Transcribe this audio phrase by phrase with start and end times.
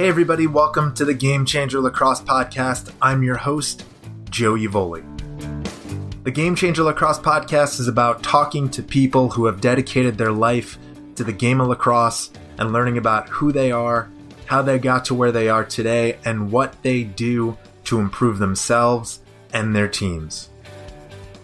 [0.00, 2.90] Hey, everybody, welcome to the Game Changer Lacrosse Podcast.
[3.02, 3.84] I'm your host,
[4.30, 5.04] Joe Evoli.
[6.24, 10.78] The Game Changer Lacrosse Podcast is about talking to people who have dedicated their life
[11.16, 14.10] to the game of lacrosse and learning about who they are,
[14.46, 19.20] how they got to where they are today, and what they do to improve themselves
[19.52, 20.48] and their teams.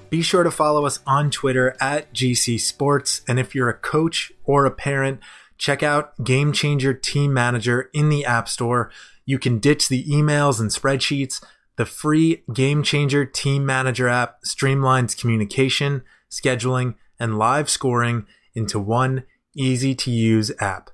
[0.09, 4.33] Be sure to follow us on Twitter at GC Sports, and if you're a coach
[4.47, 5.21] or a parent,
[5.59, 8.91] check out Game Changer Team Manager in the App Store.
[9.25, 11.43] You can ditch the emails and spreadsheets.
[11.77, 19.25] The free Game Changer Team Manager app streamlines communication, scheduling, and live scoring into one
[19.55, 20.91] easy to use app.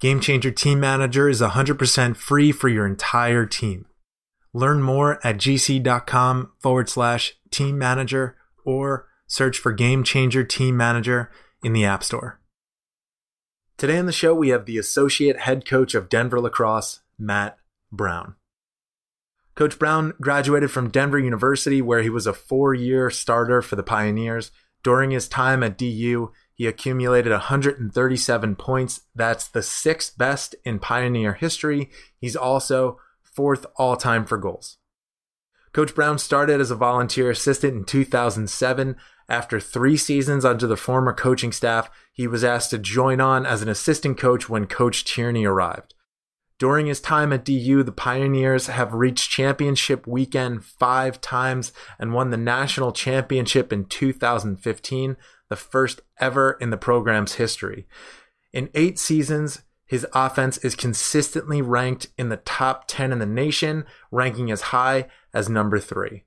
[0.00, 3.86] Game Changer Team Manager is 100% free for your entire team.
[4.52, 11.30] Learn more at gc.com forward slash team manager or search for Game Changer Team Manager
[11.62, 12.40] in the App Store.
[13.78, 17.58] Today on the show, we have the associate head coach of Denver Lacrosse, Matt
[17.92, 18.34] Brown.
[19.54, 23.84] Coach Brown graduated from Denver University, where he was a four year starter for the
[23.84, 24.50] Pioneers.
[24.82, 29.02] During his time at DU, he accumulated 137 points.
[29.14, 31.88] That's the sixth best in Pioneer history.
[32.20, 34.78] He's also fourth all time for goals.
[35.72, 38.96] Coach Brown started as a volunteer assistant in 2007
[39.28, 43.62] after three seasons under the former coaching staff, he was asked to join on as
[43.62, 45.94] an assistant coach when Coach Tierney arrived.
[46.58, 52.30] During his time at DU, the Pioneers have reached championship weekend five times and won
[52.30, 55.16] the national championship in 2015,
[55.48, 57.86] the first ever in the program's history.
[58.52, 63.84] In eight seasons, his offense is consistently ranked in the top 10 in the nation,
[64.10, 66.24] ranking as high as number three.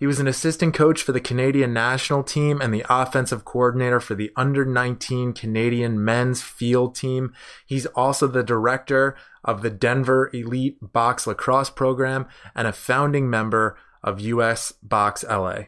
[0.00, 4.14] He was an assistant coach for the Canadian national team and the offensive coordinator for
[4.14, 7.34] the under 19 Canadian men's field team.
[7.66, 13.76] He's also the director of the Denver Elite Box Lacrosse program and a founding member
[14.02, 15.64] of US Box LA.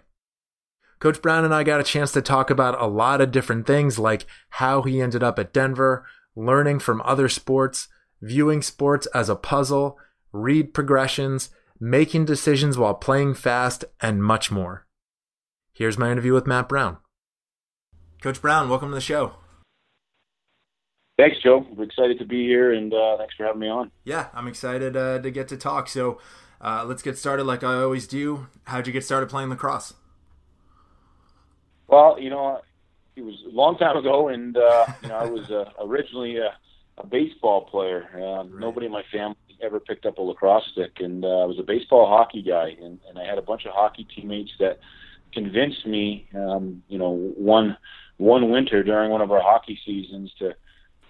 [0.98, 3.98] Coach Brown and I got a chance to talk about a lot of different things
[3.98, 7.88] like how he ended up at Denver, learning from other sports,
[8.22, 9.98] viewing sports as a puzzle,
[10.32, 11.50] read progressions,
[11.82, 14.86] making decisions while playing fast, and much more.
[15.72, 16.98] Here's my interview with Matt Brown.
[18.22, 19.32] Coach Brown, welcome to the show.
[21.18, 21.66] Thanks, Joe.
[21.74, 23.90] We're excited to be here, and uh, thanks for having me on.
[24.04, 25.88] Yeah, I'm excited uh, to get to talk.
[25.88, 26.20] So
[26.60, 28.46] uh, let's get started like I always do.
[28.64, 29.94] How'd you get started playing lacrosse?
[31.88, 32.60] Well, you know,
[33.16, 36.54] it was a long time ago, and uh, you know, I was uh, originally a,
[36.98, 38.08] a baseball player.
[38.14, 38.60] Uh, right.
[38.60, 41.62] Nobody in my family ever picked up a lacrosse stick, and uh, I was a
[41.62, 44.80] baseball hockey guy, and, and I had a bunch of hockey teammates that
[45.32, 47.76] convinced me, um, you know, one
[48.18, 50.54] one winter during one of our hockey seasons to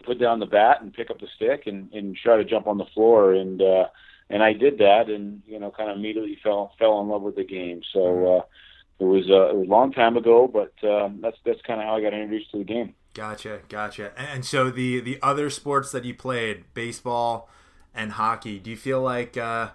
[0.05, 2.79] put down the bat and pick up the stick and, and try to jump on
[2.79, 3.87] the floor, and uh,
[4.31, 7.37] and I did that, and you know, kind of immediately fell fell in love with
[7.37, 7.83] the game.
[7.93, 8.39] So.
[8.39, 8.43] Uh,
[8.99, 11.87] it was, uh, it was a long time ago, but um, that's that's kind of
[11.87, 12.95] how I got introduced to the game.
[13.15, 14.13] Gotcha, gotcha.
[14.17, 17.49] And so the the other sports that you played, baseball,
[17.94, 18.58] and hockey.
[18.58, 19.70] Do you feel like uh,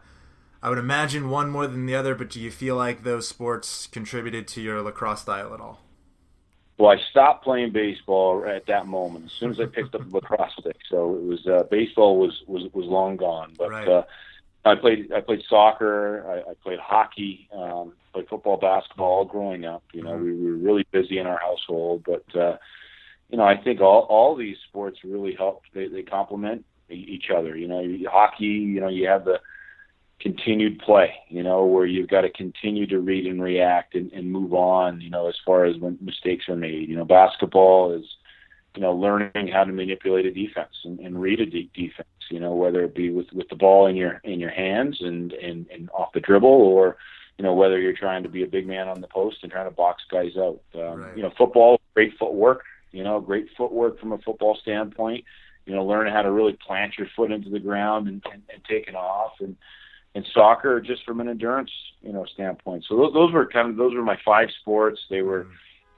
[0.61, 3.87] I would imagine one more than the other, but do you feel like those sports
[3.87, 5.79] contributed to your lacrosse style at all?
[6.77, 10.15] Well, I stopped playing baseball at that moment as soon as I picked up the
[10.15, 10.77] lacrosse stick.
[10.89, 13.69] So it was uh, baseball was was was long gone, but.
[13.69, 13.87] Right.
[13.87, 14.03] Uh,
[14.65, 16.25] I played I played soccer.
[16.29, 17.47] I, I played hockey.
[17.53, 19.83] Um, played football, basketball all growing up.
[19.93, 20.23] You know, mm-hmm.
[20.43, 22.57] we were really busy in our household, but uh,
[23.29, 25.67] you know, I think all all these sports really helped.
[25.73, 27.55] They they complement each other.
[27.55, 29.39] You know, hockey, you know, you have the
[30.19, 34.31] continued play, you know, where you've got to continue to read and react and, and
[34.31, 36.89] move on, you know, as far as when mistakes are made.
[36.89, 38.05] You know, basketball is,
[38.75, 42.39] you know, learning how to manipulate a defense and, and read a de- defense, you
[42.39, 45.67] know, whether it be with, with the ball in your in your hands and, and,
[45.71, 46.97] and off the dribble or,
[47.37, 49.69] you know, whether you're trying to be a big man on the post and trying
[49.69, 50.59] to box guys out.
[50.73, 51.17] Um, right.
[51.17, 55.23] You know, football, great footwork, you know, great footwork from a football standpoint
[55.67, 58.63] you know, learning how to really plant your foot into the ground and, and, and
[58.67, 59.57] taking off and,
[60.15, 61.71] and soccer just from an endurance,
[62.01, 62.85] you know, standpoint.
[62.87, 64.99] So those, those were kind of, those were my five sports.
[65.09, 65.47] They were,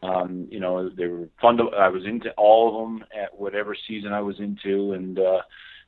[0.02, 3.76] um, you know, they were fun to, I was into all of them at whatever
[3.88, 4.94] season I was into.
[4.94, 5.42] And, uh,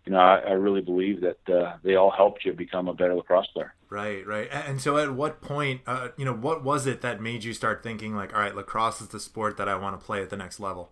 [0.05, 3.15] you know, I, I really believe that uh, they all helped you become a better
[3.15, 3.73] lacrosse player.
[3.89, 4.47] Right, right.
[4.51, 7.83] And so, at what point, uh, you know, what was it that made you start
[7.83, 10.37] thinking like, all right, lacrosse is the sport that I want to play at the
[10.37, 10.91] next level?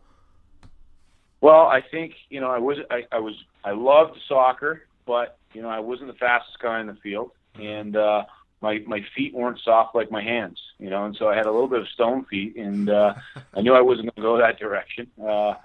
[1.42, 5.62] Well, I think you know I was I, I was I loved soccer, but you
[5.62, 8.26] know I wasn't the fastest guy in the field, and uh,
[8.62, 11.52] my my feet weren't soft like my hands, you know, and so I had a
[11.52, 13.14] little bit of stone feet, and uh,
[13.54, 15.08] I knew I wasn't going to go that direction.
[15.22, 15.56] Uh,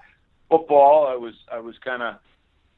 [0.49, 2.15] football, I was I was kind of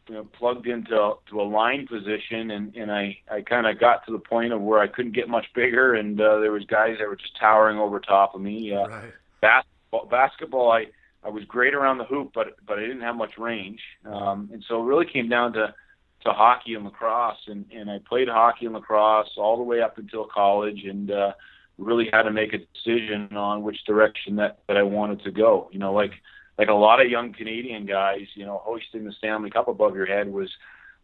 [0.07, 4.05] you know, plugged into to a line position, and and I I kind of got
[4.05, 6.97] to the point of where I couldn't get much bigger, and uh, there was guys
[6.99, 8.73] that were just towering over top of me.
[8.73, 9.13] Uh, right.
[9.41, 10.87] Basketball, basketball, I
[11.23, 14.63] I was great around the hoop, but but I didn't have much range, um, and
[14.67, 15.73] so it really came down to
[16.25, 19.97] to hockey and lacrosse, and and I played hockey and lacrosse all the way up
[19.97, 21.33] until college, and uh,
[21.77, 25.69] really had to make a decision on which direction that that I wanted to go.
[25.71, 26.11] You know, like
[26.57, 30.07] like a lot of young Canadian guys, you know, hoisting the Stanley Cup above your
[30.07, 30.49] head was,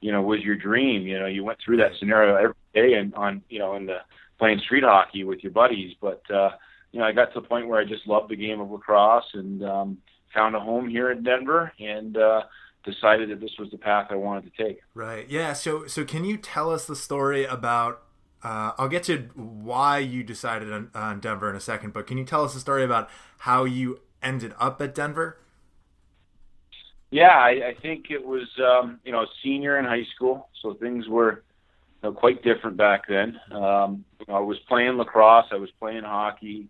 [0.01, 1.03] you know, was your dream.
[1.03, 3.97] You know, you went through that scenario every day and on, you know, in the
[4.39, 5.95] playing street hockey with your buddies.
[6.01, 6.51] But uh,
[6.93, 9.25] you know, I got to the point where I just loved the game of lacrosse
[9.33, 9.97] and um,
[10.33, 12.43] found a home here in Denver and uh,
[12.85, 14.79] decided that this was the path I wanted to take.
[14.93, 15.27] Right.
[15.27, 15.53] Yeah.
[15.53, 18.03] So, so can you tell us the story about?
[18.43, 22.17] Uh, I'll get to why you decided on, on Denver in a second, but can
[22.17, 25.37] you tell us the story about how you ended up at Denver?
[27.09, 31.07] Yeah, I, I think it was um, you know senior in high school, so things
[31.07, 31.43] were
[32.01, 33.39] you know, quite different back then.
[33.51, 36.67] Um, you know, I was playing lacrosse, I was playing hockey.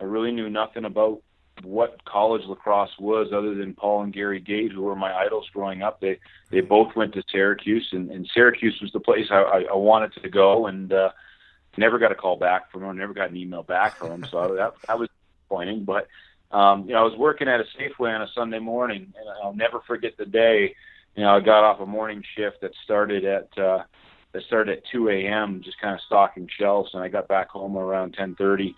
[0.00, 1.22] I really knew nothing about
[1.62, 5.82] what college lacrosse was other than Paul and Gary Gait, who were my idols growing
[5.82, 6.00] up.
[6.00, 6.18] They
[6.50, 10.12] they both went to Syracuse, and, and Syracuse was the place I, I, I wanted
[10.22, 11.10] to go, and uh,
[11.76, 14.30] never got a call back from them, never got an email back from them.
[14.30, 15.08] So that that was
[15.42, 16.08] disappointing, but
[16.50, 19.54] um, you know, I was working at a Safeway on a Sunday morning, and I'll
[19.54, 20.74] never forget the day.
[21.16, 23.82] You know, I got off a morning shift that started at uh,
[24.32, 25.62] that started at 2 a.m.
[25.64, 28.74] just kind of stocking shelves, and I got back home around 10:30,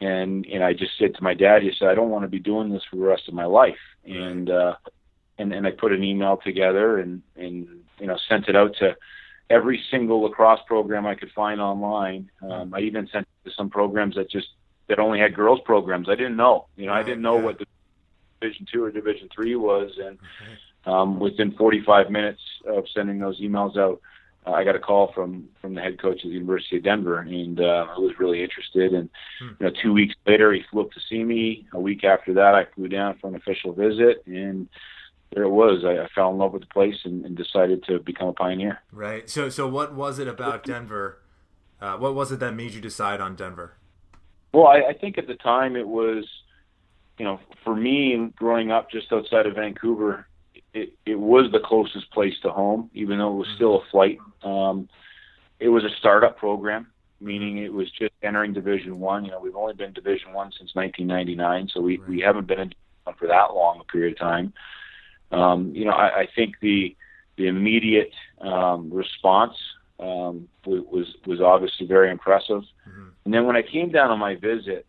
[0.00, 2.38] and and I just said to my dad, "He said I don't want to be
[2.38, 4.74] doing this for the rest of my life," and uh,
[5.38, 7.68] and and I put an email together and and
[7.98, 8.96] you know sent it out to
[9.50, 12.30] every single lacrosse program I could find online.
[12.42, 14.48] Um, I even sent it to some programs that just
[14.88, 16.08] that only had girls programs.
[16.08, 16.66] I didn't know.
[16.76, 17.66] You know, I didn't know what the
[18.40, 20.18] Division two or Division three was, and
[20.86, 24.00] um, within 45 minutes of sending those emails out,
[24.46, 27.18] uh, I got a call from from the head coach of the University of Denver,
[27.18, 28.94] and uh, I was really interested.
[28.94, 29.48] And hmm.
[29.60, 31.66] you know, two weeks later, he flew up to see me.
[31.72, 34.68] A week after that, I flew down for an official visit, and
[35.34, 35.84] there it was.
[35.84, 38.80] I, I fell in love with the place and, and, decided to become a pioneer.
[38.90, 39.30] Right.
[39.30, 41.18] So, so what was it about Denver?
[41.80, 43.74] Uh, what was it that made you decide on Denver?
[44.52, 46.24] Well, I, I think at the time it was,
[47.18, 50.26] you know, for me growing up just outside of Vancouver,
[50.72, 54.18] it, it was the closest place to home, even though it was still a flight.
[54.42, 54.88] Um,
[55.58, 56.86] it was a startup program,
[57.20, 59.24] meaning it was just entering Division One.
[59.24, 62.08] You know, we've only been Division One since 1999, so we, right.
[62.08, 62.74] we haven't been in
[63.18, 64.52] for that long a period of time.
[65.32, 66.96] Um, you know, I, I think the
[67.36, 69.54] the immediate um, response
[69.98, 72.62] um, was was obviously very impressive.
[72.88, 73.08] Mm-hmm.
[73.24, 74.86] And then when I came down on my visit,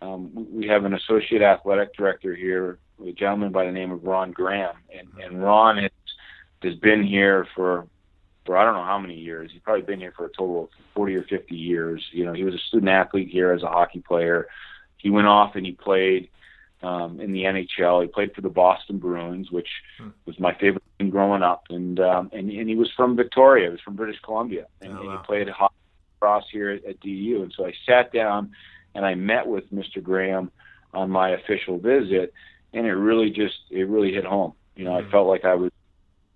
[0.00, 4.32] um, we have an associate athletic director here, a gentleman by the name of Ron
[4.32, 5.90] Grahame, and, and Ron has,
[6.62, 7.86] has been here for
[8.44, 9.50] for I don't know how many years.
[9.52, 12.04] He's probably been here for a total of 40 or 50 years.
[12.12, 14.48] You know, he was a student athlete here as a hockey player.
[14.98, 16.28] He went off and he played
[16.82, 18.02] um, in the NHL.
[18.02, 19.68] He played for the Boston Bruins, which
[19.98, 20.08] hmm.
[20.26, 21.64] was my favorite team growing up.
[21.70, 23.66] And um, and and he was from Victoria.
[23.66, 25.00] He was from British Columbia, and, oh, wow.
[25.00, 25.74] and he played hockey
[26.18, 27.40] across here at, at DU.
[27.42, 28.52] And so I sat down
[28.94, 29.98] and I met with Mr.
[30.00, 30.50] Grahame
[30.92, 32.32] on my official visit,
[32.74, 34.52] and it really just it really hit home.
[34.76, 35.08] You know, mm-hmm.
[35.08, 35.70] I felt like I was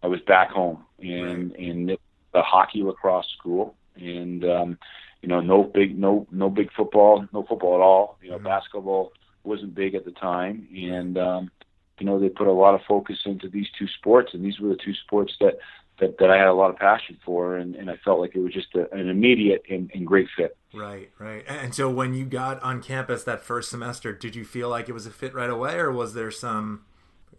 [0.03, 1.59] I was back home in right.
[1.59, 1.87] in
[2.33, 4.79] the hockey lacrosse school, and um,
[5.23, 8.19] you know, no big no no big football, no football at all.
[8.23, 8.47] You know, mm-hmm.
[8.47, 9.13] basketball
[9.45, 11.51] wasn't big at the time, and um,
[11.99, 14.69] you know they put a lot of focus into these two sports, and these were
[14.69, 15.59] the two sports that
[16.01, 18.41] that, that I had a lot of passion for, and, and I felt like it
[18.41, 20.57] was just a, an immediate and, and great fit.
[20.75, 21.45] Right, right.
[21.49, 24.93] And so when you got on campus that first semester, did you feel like it
[24.93, 26.85] was a fit right away, or was there some,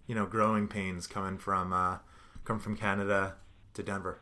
[0.07, 1.97] you know, growing pains coming from uh,
[2.43, 3.35] coming from Canada
[3.75, 4.21] to Denver?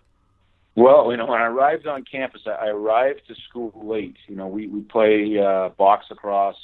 [0.75, 4.17] Well, you know, when I arrived on campus, I arrived to school late.
[4.27, 6.55] You know, we we play uh, box across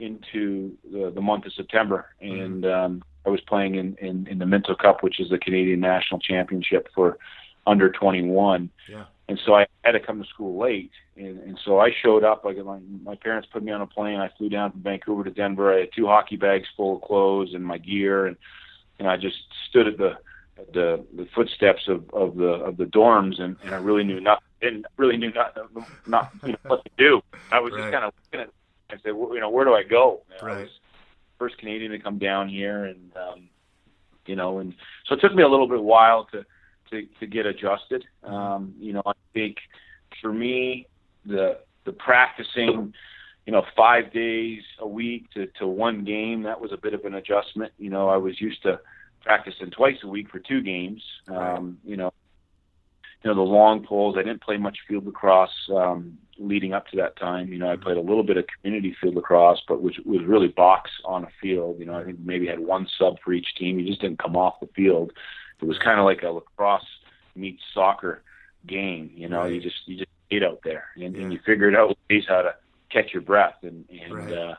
[0.00, 2.40] into the, the month of September, mm-hmm.
[2.40, 5.80] and um, I was playing in, in, in the Minto Cup, which is the Canadian
[5.80, 7.18] National Championship for
[7.66, 8.70] under 21.
[8.88, 9.04] Yeah.
[9.28, 12.46] And so I had to come to school late, and, and so I showed up.
[12.46, 14.18] I got like my my parents put me on a plane.
[14.18, 15.74] I flew down from Vancouver to Denver.
[15.74, 18.38] I had two hockey bags full of clothes and my gear, and
[18.98, 19.36] and I just
[19.68, 20.12] stood at the
[20.56, 24.18] at the the footsteps of of the of the dorms, and, and I really knew
[24.18, 24.44] nothing.
[24.62, 25.54] Didn't really knew not
[26.06, 27.20] not you know, what to do.
[27.52, 27.80] I was right.
[27.82, 28.50] just kind of looking at.
[28.90, 30.22] I said, well, you know, where do I go?
[30.30, 30.56] Know, right.
[30.56, 30.70] I was,
[31.38, 33.48] first Canadian to come down here, and um,
[34.26, 34.74] you know, and
[35.06, 36.44] so it took me a little bit while to
[36.90, 38.04] to, to get adjusted.
[38.24, 39.56] Um, you know, I think
[40.20, 40.86] for me,
[41.24, 42.92] the the practicing,
[43.46, 47.04] you know, five days a week to to one game, that was a bit of
[47.04, 47.72] an adjustment.
[47.78, 48.80] You know, I was used to
[49.22, 51.02] practicing twice a week for two games.
[51.28, 52.12] Um, you know,
[53.22, 54.16] you know the long poles.
[54.18, 57.52] I didn't play much field lacrosse um, leading up to that time.
[57.52, 60.48] You know, I played a little bit of community field lacrosse, but which was really
[60.48, 61.78] box on a field.
[61.78, 63.78] You know, I think maybe had one sub for each team.
[63.78, 65.12] You just didn't come off the field.
[65.60, 66.86] It was kind of like a lacrosse
[67.34, 68.22] meets soccer
[68.66, 69.10] game.
[69.14, 69.52] You know, right.
[69.52, 71.22] you just you just ate out there, and, yeah.
[71.22, 72.54] and you figured out ways how to
[72.90, 74.32] catch your breath, and and right.
[74.32, 74.54] uh,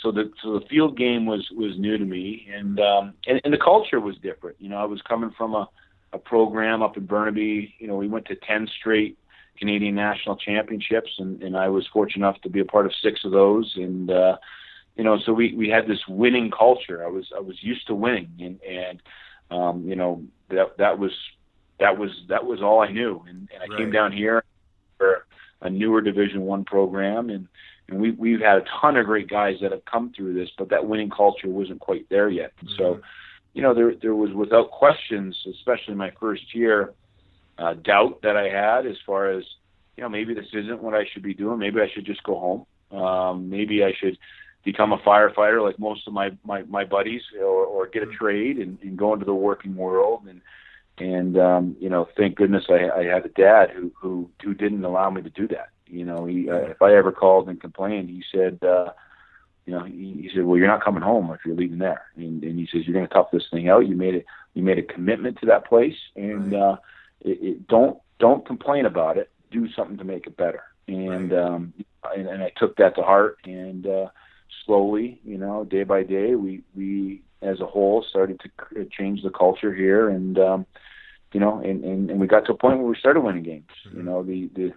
[0.00, 3.52] so the so the field game was was new to me, and um, and, and
[3.52, 4.56] the culture was different.
[4.60, 5.68] You know, I was coming from a
[6.12, 7.74] a program up in Burnaby.
[7.78, 9.18] You know, we went to ten straight
[9.58, 13.24] Canadian national championships, and, and I was fortunate enough to be a part of six
[13.24, 13.72] of those.
[13.76, 14.36] And uh,
[14.96, 17.04] you know, so we we had this winning culture.
[17.04, 19.02] I was I was used to winning, and and
[19.50, 21.12] um, you know that that was
[21.80, 23.22] that was that was all I knew.
[23.28, 23.78] And, and I right.
[23.78, 24.44] came down here
[24.98, 25.26] for
[25.60, 27.48] a newer Division One program, and
[27.88, 30.68] and we we've had a ton of great guys that have come through this, but
[30.70, 32.52] that winning culture wasn't quite there yet.
[32.60, 32.78] And mm-hmm.
[32.78, 33.00] so,
[33.58, 36.94] you know, there there was without questions, especially my first year,
[37.58, 39.42] uh, doubt that I had as far as
[39.96, 41.58] you know maybe this isn't what I should be doing.
[41.58, 42.96] Maybe I should just go home.
[42.96, 44.16] Um, maybe I should
[44.64, 48.14] become a firefighter like most of my my, my buddies, or, or get a mm-hmm.
[48.14, 50.40] trade and, and go into the working world and
[50.98, 54.84] and um, you know, thank goodness I, I had a dad who who who didn't
[54.84, 55.70] allow me to do that.
[55.88, 58.90] You know, he, uh, if I ever called and complained, he said, uh,
[59.68, 62.42] you know, he, he said, well, you're not coming home if you're leaving there, and,
[62.42, 63.86] and he says you're going to tough this thing out.
[63.86, 66.62] You made it, you made a commitment to that place, and right.
[66.62, 66.76] uh,
[67.20, 69.30] it, it, don't don't complain about it.
[69.50, 70.62] Do something to make it better.
[70.86, 71.42] And right.
[71.42, 71.74] um,
[72.16, 74.06] and, and I took that to heart, and uh,
[74.64, 79.28] slowly, you know, day by day, we we as a whole started to change the
[79.28, 80.66] culture here, and um,
[81.34, 83.68] you know, and, and and we got to a point where we started winning games.
[83.86, 83.98] Mm-hmm.
[83.98, 84.72] You know, the the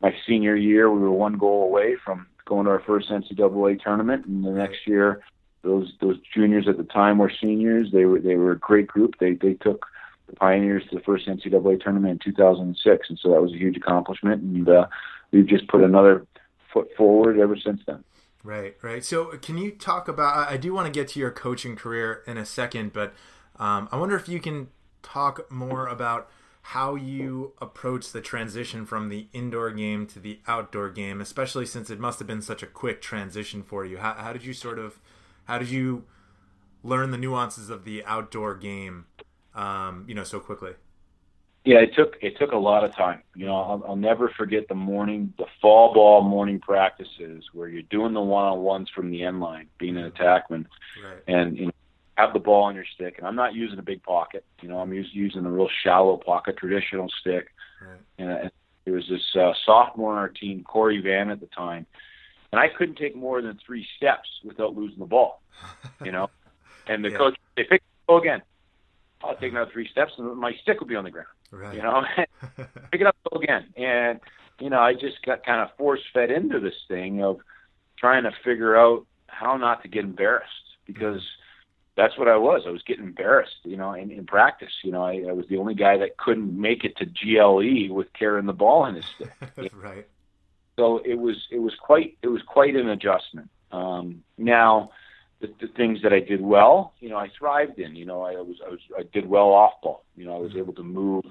[0.00, 4.26] my senior year, we were one goal away from going to our first NCAA tournament,
[4.26, 5.22] and the next year,
[5.62, 7.92] those those juniors at the time were seniors.
[7.92, 9.14] They were they were a great group.
[9.20, 9.86] They they took
[10.28, 13.76] the Pioneers to the first NCAA tournament in 2006, and so that was a huge
[13.76, 14.42] accomplishment.
[14.42, 14.86] And uh,
[15.30, 16.26] we've just put another
[16.72, 18.04] foot forward ever since then.
[18.44, 19.04] Right, right.
[19.04, 20.50] So, can you talk about?
[20.50, 23.14] I do want to get to your coaching career in a second, but
[23.58, 24.68] um, I wonder if you can
[25.02, 26.30] talk more about
[26.72, 31.88] how you approach the transition from the indoor game to the outdoor game, especially since
[31.88, 33.96] it must have been such a quick transition for you.
[33.96, 35.00] How, how did you sort of,
[35.44, 36.04] how did you
[36.84, 39.06] learn the nuances of the outdoor game,
[39.54, 40.72] um, you know, so quickly?
[41.64, 43.22] Yeah, it took it took a lot of time.
[43.34, 47.82] You know, I'll, I'll never forget the morning, the fall ball morning practices where you're
[47.82, 50.66] doing the one on ones from the end line, being an attackman,
[51.02, 51.22] right.
[51.26, 51.72] and you know,
[52.18, 54.44] have the ball on your stick, and I'm not using a big pocket.
[54.60, 57.54] You know, I'm used, using a real shallow pocket, traditional stick.
[57.80, 58.00] Right.
[58.18, 58.50] And, and
[58.84, 61.86] there was this uh, sophomore on our team, Corey Van at the time,
[62.50, 65.40] and I couldn't take more than three steps without losing the ball.
[66.04, 66.28] You know,
[66.88, 67.18] and the yeah.
[67.18, 68.42] coach they pick go again.
[69.22, 71.28] I'll take another three steps, and my stick will be on the ground.
[71.52, 71.76] Right.
[71.76, 72.02] You know,
[72.90, 74.18] pick it up go again, and
[74.58, 77.38] you know, I just got kind of force fed into this thing of
[77.96, 80.50] trying to figure out how not to get embarrassed
[80.84, 81.20] because.
[81.20, 81.44] Mm-hmm
[81.98, 82.62] that's what I was.
[82.64, 84.72] I was getting embarrassed, you know, in, in practice.
[84.84, 88.12] You know, I, I was the only guy that couldn't make it to GLE with
[88.12, 89.32] carrying the ball in his stick.
[89.74, 90.06] right.
[90.76, 93.50] So it was it was quite it was quite an adjustment.
[93.72, 94.92] Um, now,
[95.40, 97.96] the, the things that I did well, you know, I thrived in.
[97.96, 100.04] You know, I was I was I did well off ball.
[100.16, 100.60] You know, I was mm-hmm.
[100.60, 101.24] able to move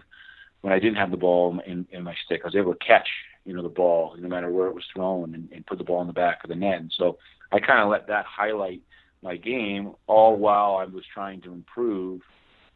[0.59, 2.41] when I didn't have the ball in, in my stick.
[2.43, 3.07] I was able to catch,
[3.45, 6.01] you know, the ball no matter where it was thrown and, and put the ball
[6.01, 6.81] in the back of the net.
[6.81, 7.19] And so
[7.53, 8.81] I kind of let that highlight
[9.21, 12.21] my game, all while I was trying to improve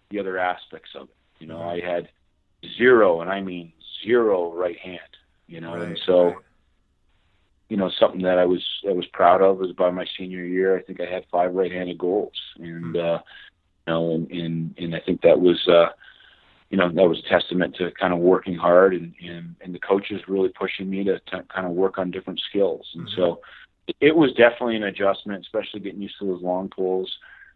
[0.10, 1.16] the other aspects of it.
[1.40, 2.10] You know, I had
[2.78, 3.74] zero, and I mean
[4.06, 5.00] zero right hand.
[5.48, 6.36] You know, right, and so right.
[7.70, 10.78] you know something that I was I was proud of was by my senior year.
[10.78, 13.16] I think I had five right-handed goals, and mm-hmm.
[13.16, 13.20] uh,
[13.88, 15.68] you know, and, and and I think that was.
[15.68, 15.90] uh
[16.72, 19.80] you know that was a testament to kind of working hard and and, and the
[19.80, 23.22] coaches really pushing me to, to kind of work on different skills and mm-hmm.
[23.22, 23.42] so
[24.00, 27.12] it was definitely an adjustment, especially getting used to those long poles.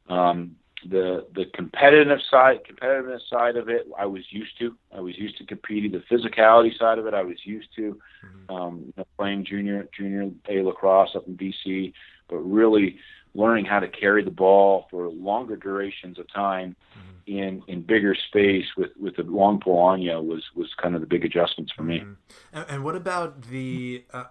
[0.09, 0.55] Um,
[0.89, 4.75] the the competitive side, competitiveness side of it, I was used to.
[4.95, 5.91] I was used to competing.
[5.91, 7.99] The physicality side of it, I was used to.
[8.25, 8.55] Mm-hmm.
[8.55, 11.93] Um, you know, playing junior junior A lacrosse up in BC,
[12.29, 12.97] but really
[13.33, 17.37] learning how to carry the ball for longer durations of time mm-hmm.
[17.37, 21.01] in in bigger space with with the long pole on you was was kind of
[21.01, 21.99] the big adjustments for me.
[21.99, 22.13] Mm-hmm.
[22.53, 24.25] And, and, what about the uh,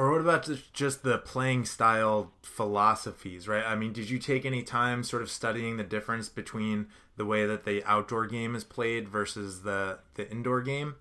[0.00, 3.62] or what about just the playing style philosophies, right?
[3.62, 6.86] I mean, did you take any time sort of studying the difference between
[7.18, 10.94] the way that the outdoor game is played versus the the indoor game?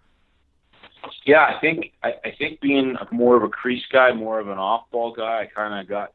[1.25, 4.57] Yeah, I think I, I think being more of a crease guy, more of an
[4.57, 6.11] off ball guy, I kind of got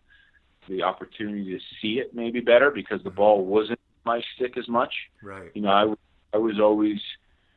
[0.69, 3.17] the opportunity to see it maybe better because the mm-hmm.
[3.17, 4.93] ball wasn't my stick as much.
[5.23, 5.51] Right.
[5.55, 7.01] You know, I I was always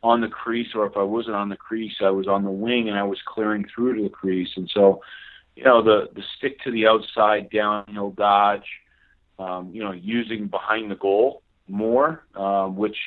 [0.03, 2.87] on the crease, or if I wasn't on the crease, I was on the wing
[2.87, 4.49] and I was clearing through to the crease.
[4.55, 5.01] And so,
[5.55, 8.67] you know, the the stick to the outside downhill dodge,
[9.39, 12.97] um, you know, using behind the goal more, um, which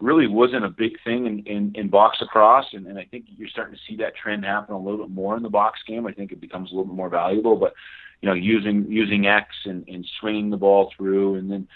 [0.00, 2.66] really wasn't a big thing in, in, in box across.
[2.72, 5.36] and, and I think you're starting to see that trend happen a little bit more
[5.36, 6.06] in the box game.
[6.06, 7.72] I think it becomes a little bit more valuable, but
[8.20, 11.68] you know, using using X and, and swinging the ball through, and then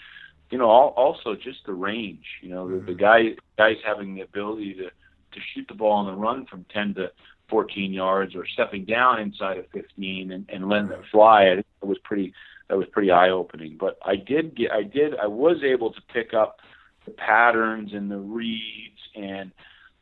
[0.49, 2.25] you know, also just the range.
[2.41, 2.99] You know, the, the mm-hmm.
[2.99, 6.95] guy guys having the ability to to shoot the ball on the run from 10
[6.95, 7.11] to
[7.49, 11.49] 14 yards, or stepping down inside of 15 and, and letting it fly.
[11.49, 12.33] I think it was pretty
[12.69, 13.77] that was pretty eye opening.
[13.79, 16.59] But I did get I did I was able to pick up
[17.05, 19.51] the patterns and the reads and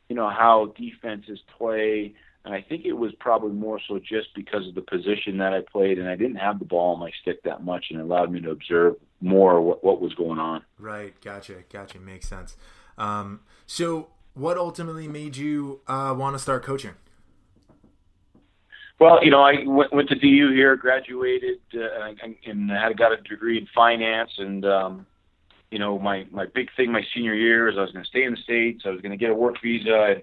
[0.08, 2.14] you know how defenses play.
[2.44, 5.62] And I think it was probably more so just because of the position that I
[5.62, 8.30] played, and I didn't have the ball on my stick that much, and it allowed
[8.30, 10.62] me to observe more what, what was going on.
[10.78, 12.56] Right, gotcha, gotcha, makes sense.
[12.98, 16.94] Um, so, what ultimately made you uh, want to start coaching?
[18.98, 22.12] Well, you know, I went, went to DU here, graduated, uh,
[22.46, 24.30] and had got a degree in finance.
[24.38, 25.06] And um,
[25.70, 28.24] you know, my my big thing my senior year is I was going to stay
[28.24, 28.84] in the states.
[28.86, 30.22] I was going to get a work visa and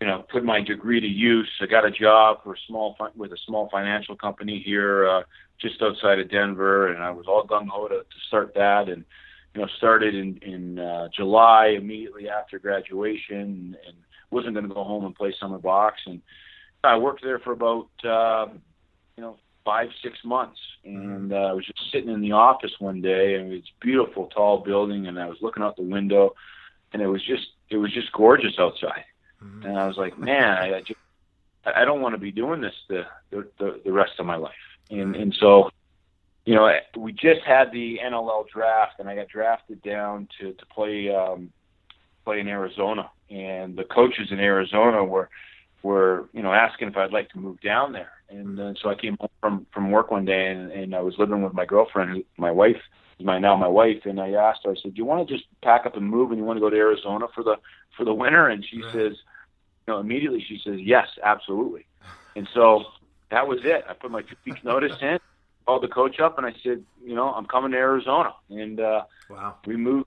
[0.00, 1.50] you know put my degree to use.
[1.60, 5.22] I got a job for a small with a small financial company here uh,
[5.60, 8.88] just outside of Denver, and I was all gung ho to, to start that.
[8.88, 9.04] And
[9.54, 13.96] you know, started in in uh, July immediately after graduation, and, and
[14.30, 16.20] wasn't going to go home and play summer box and
[16.84, 18.52] I worked there for about uh,
[19.16, 23.00] you know five six months, and uh, I was just sitting in the office one
[23.00, 26.34] day, and it's beautiful tall building, and I was looking out the window,
[26.92, 29.04] and it was just it was just gorgeous outside,
[29.42, 29.66] mm-hmm.
[29.66, 31.00] and I was like, man, I, I just
[31.64, 34.52] I don't want to be doing this the, the the rest of my life,
[34.90, 35.70] and and so
[36.48, 36.66] you know,
[36.96, 41.52] we just had the NLL draft, and I got drafted down to to play um,
[42.24, 45.28] play in Arizona, and the coaches in Arizona were
[45.82, 48.94] were you know asking if I'd like to move down there, and uh, so I
[48.94, 52.24] came home from from work one day, and, and I was living with my girlfriend,
[52.38, 52.80] my wife,
[53.20, 55.46] my now my wife, and I asked her, I said, "Do you want to just
[55.62, 57.56] pack up and move, and you want to go to Arizona for the
[57.96, 58.92] for the winter?" And she right.
[58.92, 59.12] says,
[59.86, 61.86] you know, immediately she says, "Yes, absolutely."
[62.36, 62.84] And so
[63.30, 63.84] that was it.
[63.88, 65.18] I put my two weeks notice in,
[65.66, 69.02] called the coach up, and I said, you know, I'm coming to Arizona, and uh,
[69.28, 70.06] wow, we moved,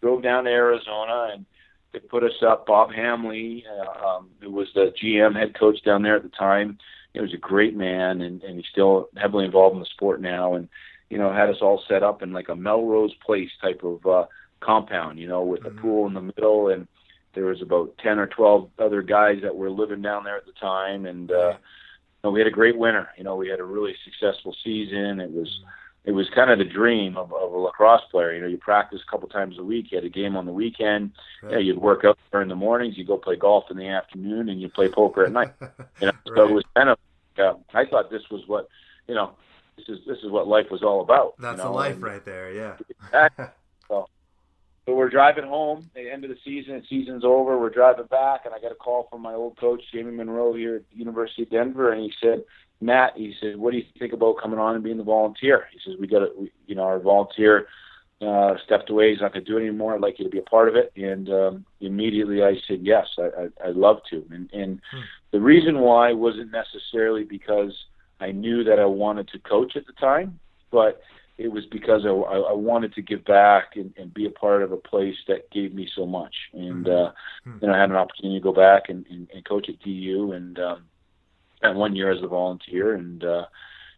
[0.00, 1.44] drove down to Arizona, and
[1.92, 2.66] they put us up.
[2.66, 6.78] Bob Hamley, uh, um, who was the GM head coach down there at the time,
[7.12, 10.54] he was a great man, and, and he's still heavily involved in the sport now.
[10.54, 10.68] And
[11.12, 14.24] you know, had us all set up in like a Melrose Place type of uh,
[14.60, 15.76] compound, you know, with mm-hmm.
[15.76, 16.88] a pool in the middle, and
[17.34, 20.52] there was about ten or twelve other guys that were living down there at the
[20.52, 23.10] time, and uh, you know, we had a great winter.
[23.18, 25.20] You know, we had a really successful season.
[25.20, 25.48] It was.
[25.48, 25.68] Mm-hmm
[26.04, 28.34] it was kind of the dream of, of a lacrosse player.
[28.34, 29.92] You know, you practice a couple times a week.
[29.92, 31.12] You had a game on the weekend.
[31.42, 31.52] Right.
[31.52, 32.98] Yeah, you'd work out during the mornings.
[32.98, 35.52] You go play golf in the afternoon, and you play poker at night.
[36.00, 36.36] You know, right.
[36.36, 36.98] so it was kind of.
[37.38, 38.68] Uh, I thought this was what,
[39.06, 39.32] you know,
[39.76, 41.34] this is this is what life was all about.
[41.38, 41.70] That's you know?
[41.70, 42.52] the life and, right there.
[42.52, 42.76] Yeah.
[43.88, 44.06] so,
[44.86, 45.90] so we're driving home.
[45.96, 46.82] At The end of the season.
[46.88, 47.58] Season's over.
[47.58, 50.76] We're driving back, and I got a call from my old coach, Jamie Munro, here
[50.76, 52.44] at the University of Denver, and he said
[52.82, 55.78] Matt, he said, "What do you think about coming on and being the volunteer?" He
[55.84, 57.68] says, "We got to, you know, our volunteer
[58.20, 59.10] uh, stepped away.
[59.10, 59.94] He's not going to do it anymore.
[59.94, 63.06] I'd like you to be a part of it." And um, immediately I said, "Yes,
[63.18, 65.00] I, I, I'd love to." And, and hmm.
[65.30, 67.72] the reason why wasn't necessarily because
[68.22, 70.38] I knew that I wanted to coach at the time,
[70.70, 71.02] but
[71.38, 74.70] it was because I, I wanted to give back and, and be a part of
[74.70, 76.34] a place that gave me so much.
[76.52, 76.92] And hmm.
[76.92, 77.10] uh,
[77.44, 77.58] hmm.
[77.60, 80.58] then I had an opportunity to go back and, and, and coach at DU, and
[80.58, 80.84] um,
[81.56, 83.46] spent one year as a volunteer, and uh,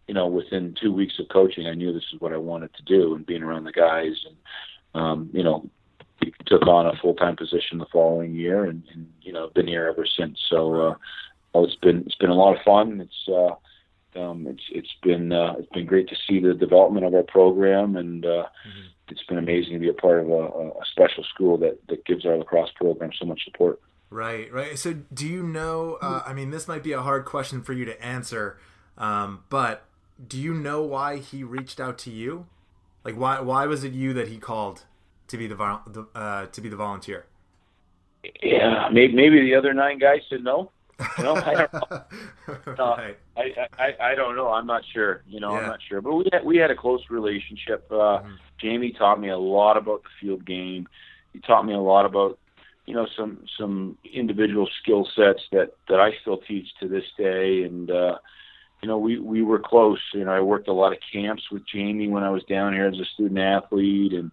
[0.06, 2.82] you know, within two weeks of coaching, I knew this is what I wanted to
[2.82, 5.68] do, and being around the guys, and um, you know,
[6.46, 9.86] took on a full time position the following year, and, and you know, been here
[9.86, 10.38] ever since.
[10.48, 10.94] So, uh,
[11.52, 13.00] well, it's been it's been a lot of fun.
[13.00, 13.54] It's uh,
[14.16, 17.96] um, it's it's been uh, it's been great to see the development of our program,
[17.96, 18.86] and uh, mm-hmm.
[19.08, 22.24] it's been amazing to be a part of a, a special school that that gives
[22.24, 23.80] our lacrosse program so much support.
[24.10, 24.78] Right, right.
[24.78, 25.98] So, do you know?
[26.00, 28.58] Uh, I mean, this might be a hard question for you to answer,
[28.96, 29.84] um, but
[30.26, 32.46] do you know why he reached out to you?
[33.04, 34.84] Like, why why was it you that he called
[35.28, 37.26] to be the, uh, to be the volunteer?
[38.42, 40.70] Yeah, maybe maybe the other nine guys said no.
[41.18, 42.02] You know, I don't know.
[42.84, 43.12] Uh.
[43.36, 44.48] I, I I don't know.
[44.48, 45.22] I'm not sure.
[45.26, 45.60] You know, yeah.
[45.60, 46.00] I'm not sure.
[46.00, 47.86] But we had we had a close relationship.
[47.90, 48.34] Uh, mm-hmm.
[48.60, 50.86] Jamie taught me a lot about the field game.
[51.32, 52.38] He taught me a lot about
[52.86, 57.62] you know some some individual skill sets that that I still teach to this day
[57.62, 58.18] and uh
[58.82, 61.66] you know we we were close you know I worked a lot of camps with
[61.66, 64.30] Jamie when I was down here as a student athlete and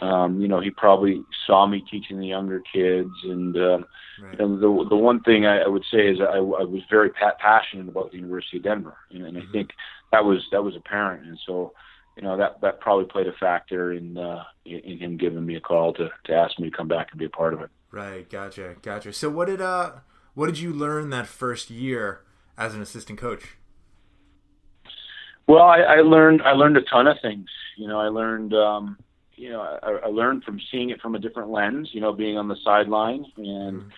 [0.00, 3.84] um, you know, he probably saw me teaching the younger kids, and um,
[4.20, 4.38] right.
[4.38, 7.36] know, the the one thing I, I would say is I, I was very pa-
[7.38, 9.48] passionate about the University of Denver, and, and mm-hmm.
[9.48, 9.70] I think
[10.10, 11.72] that was that was apparent, and so
[12.16, 15.54] you know that that probably played a factor in uh, in, in him giving me
[15.56, 17.70] a call to to ask me to come back and be a part of it.
[17.92, 19.12] Right, gotcha, gotcha.
[19.12, 19.92] So what did uh
[20.34, 22.22] what did you learn that first year
[22.58, 23.56] as an assistant coach?
[25.46, 27.48] Well, I, I learned I learned a ton of things.
[27.76, 28.98] You know, I learned um,
[29.42, 32.38] you know, I, I learned from seeing it from a different lens, you know, being
[32.38, 33.26] on the sideline.
[33.36, 33.88] And, mm-hmm.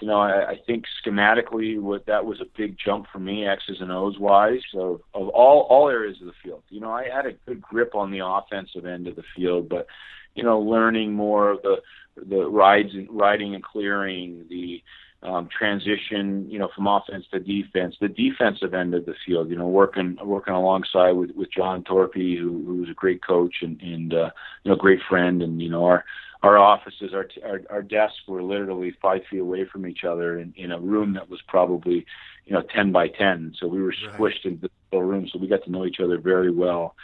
[0.00, 3.80] you know, I, I think schematically, what that was a big jump for me, X's
[3.80, 6.64] and O's wise, of, of all, all areas of the field.
[6.68, 9.86] You know, I had a good grip on the offensive end of the field, but,
[10.34, 11.76] you know, learning more of the,
[12.16, 14.82] the rides and riding and clearing, the,
[15.22, 19.56] um, transition, you know, from offense to defense, the defensive end of the field, you
[19.56, 24.14] know, working working alongside with with John Torpey, who who's a great coach and and
[24.14, 24.30] uh,
[24.64, 26.04] you know great friend, and you know our
[26.42, 30.54] our offices, our, our our desks were literally five feet away from each other in,
[30.56, 32.06] in a room that was probably
[32.46, 34.46] you know ten by ten, so we were squished right.
[34.46, 36.94] into the room, so we got to know each other very well.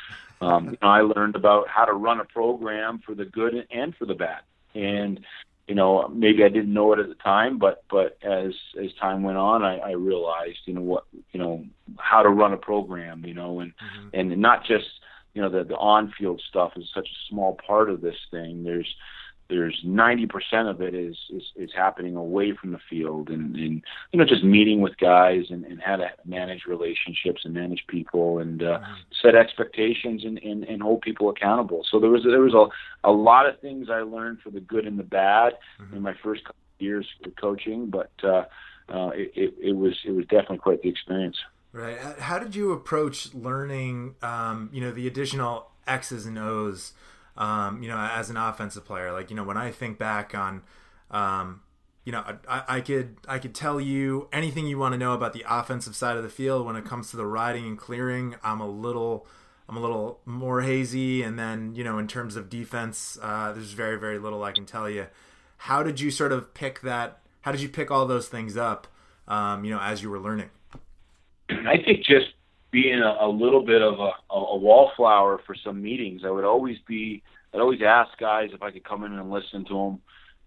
[0.41, 3.95] Um, you know, I learned about how to run a program for the good and
[3.95, 4.41] for the bad,
[4.75, 5.21] and
[5.67, 8.53] you know maybe I didn't know it at the time, but but as
[8.83, 11.65] as time went on, I, I realized you know what you know
[11.99, 14.09] how to run a program, you know, and mm-hmm.
[14.15, 14.87] and not just
[15.35, 18.65] you know the the on field stuff is such a small part of this thing.
[18.65, 18.93] There's
[19.49, 20.29] there's 90%
[20.69, 23.83] of it is, is, is happening away from the field and, and,
[24.13, 28.39] you know, just meeting with guys and, and how to manage relationships and manage people
[28.39, 28.93] and, uh, mm-hmm.
[29.23, 31.85] set expectations and, and, and hold people accountable.
[31.91, 34.87] So there was, there was a, a lot of things I learned for the good
[34.87, 35.97] and the bad mm-hmm.
[35.97, 38.45] in my first couple years of coaching, but, uh,
[38.89, 41.37] uh, it, it, it was, it was definitely quite the experience.
[41.73, 41.99] Right.
[41.99, 46.93] How did you approach learning, um, you know, the additional X's and O's,
[47.37, 49.13] um, you know, as an offensive player.
[49.13, 50.63] Like, you know, when I think back on,
[51.11, 51.61] um,
[52.05, 55.33] you know, I, I, could I could tell you anything you want to know about
[55.33, 58.37] the offensive side of the field when it comes to the riding and clearing.
[58.43, 59.27] I'm a little
[59.69, 63.73] I'm a little more hazy, and then you know, in terms of defense, uh, there's
[63.73, 65.09] very very little I can tell you.
[65.59, 67.19] How did you sort of pick that?
[67.41, 68.87] How did you pick all those things up?
[69.27, 70.51] Um, you know, as you were learning.
[71.49, 72.36] I think just
[72.77, 76.21] being a, a little bit of a, a wallflower for some meetings.
[76.27, 77.23] I would always be,
[77.55, 79.99] I'd always ask guys if I could come in and listen to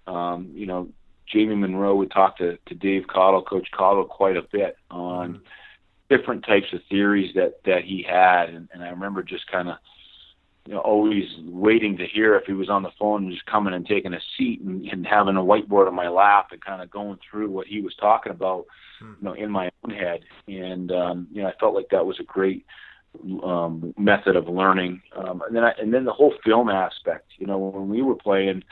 [0.06, 0.13] them.
[0.13, 0.89] Um, you know,
[1.26, 6.15] Jamie Munro would talk to, to Dave Cottle, Coach Cottle, quite a bit on mm-hmm.
[6.15, 9.78] different types of theories that that he had, and, and I remember just kind of
[10.69, 13.73] you know, always waiting to hear if he was on the phone and just coming
[13.73, 16.91] and taking a seat and, and having a whiteboard on my lap and kind of
[16.91, 18.67] going through what he was talking about,
[18.99, 19.13] hmm.
[19.19, 20.19] you know, in my own head.
[20.47, 22.67] And, um, you know, I felt like that was a great,
[23.43, 25.01] um, method of learning.
[25.15, 28.13] Um, and then, I, and then the whole film aspect, you know, when we were
[28.13, 28.63] playing,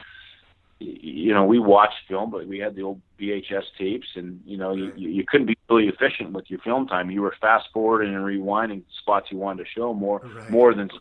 [0.78, 4.74] you know, we watched film, but we had the old VHS tapes, and you know,
[4.74, 7.10] you, you couldn't be really efficient with your film time.
[7.10, 10.52] You were fast forwarding and rewinding spots you wanted to show more, right.
[10.52, 10.92] more than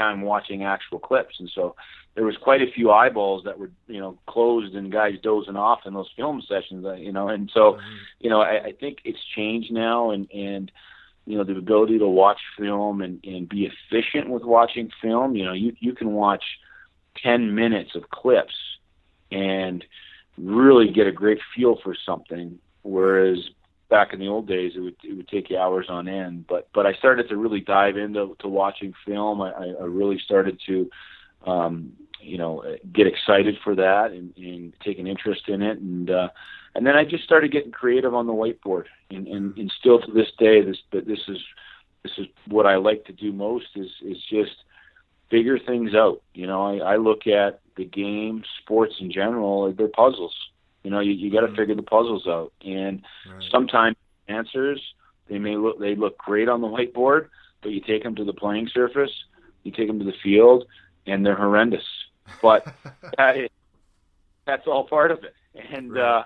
[0.00, 1.76] time watching actual clips, and so
[2.14, 5.80] there was quite a few eyeballs that were you know closed and guys dozing off
[5.86, 7.96] in those film sessions, uh, you know, and so mm-hmm.
[8.20, 10.72] you know I, I think it's changed now, and and
[11.26, 15.36] you know the ability to watch film and and be efficient with watching film.
[15.36, 16.44] You know, you you can watch
[17.22, 18.54] ten minutes of clips
[19.30, 19.84] and
[20.38, 23.38] really get a great feel for something, whereas
[23.90, 26.46] back in the old days, it would it would take you hours on end.
[26.48, 29.42] But but I started to really dive into to watching film.
[29.42, 30.90] I, I really started to,
[31.46, 35.78] um, you know, get excited for that and, and take an interest in it.
[35.78, 36.28] And uh,
[36.74, 38.84] and then I just started getting creative on the whiteboard.
[39.10, 41.38] And, and, and still to this day, this but this is
[42.02, 44.56] this is what I like to do most is is just
[45.30, 46.22] figure things out.
[46.32, 50.34] You know, I, I look at the game, sports in general, they're puzzles
[50.82, 51.56] you know, you, you got to mm-hmm.
[51.56, 53.44] figure the puzzles out, and right.
[53.50, 53.96] sometimes
[54.28, 54.80] answers
[55.28, 57.28] they may look they look great on the whiteboard,
[57.62, 59.12] but you take them to the playing surface,
[59.62, 60.64] you take them to the field,
[61.06, 61.84] and they're horrendous.
[62.42, 62.66] But
[63.16, 63.50] that is,
[64.46, 65.34] that's all part of it,
[65.72, 66.02] and right.
[66.02, 66.24] uh,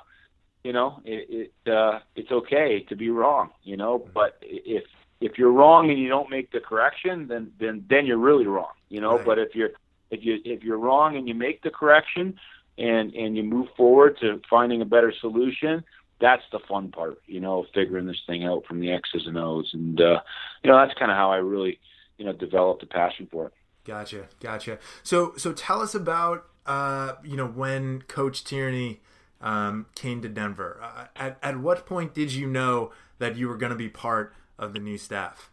[0.63, 3.51] you know, it, it uh, it's okay to be wrong.
[3.63, 4.11] You know, mm-hmm.
[4.15, 4.85] but if
[5.21, 8.73] if you're wrong and you don't make the correction, then then then you're really wrong.
[8.89, 9.27] You know, right.
[9.27, 9.71] but if you're
[10.11, 12.39] if you if you're wrong and you make the correction,
[12.79, 15.85] and and you move forward to finding a better solution
[16.21, 19.71] that's the fun part you know figuring this thing out from the x's and o's.
[19.73, 20.21] And uh
[20.63, 21.79] you know that's kind of how i really
[22.19, 23.53] you know developed a passion for it.
[23.85, 24.79] Gotcha gotcha.
[25.03, 29.01] So so tell us about uh you know when coach tierney
[29.41, 30.81] um, came to denver.
[30.83, 34.35] Uh, at, at what point did you know that you were going to be part
[34.59, 35.51] of the new staff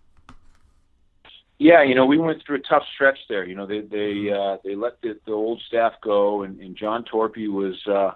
[1.62, 3.45] Yeah, you know, we went through a tough stretch there.
[3.45, 7.06] You know, they they uh, they let the, the old staff go, and, and John
[7.06, 8.13] Torpey was, uh,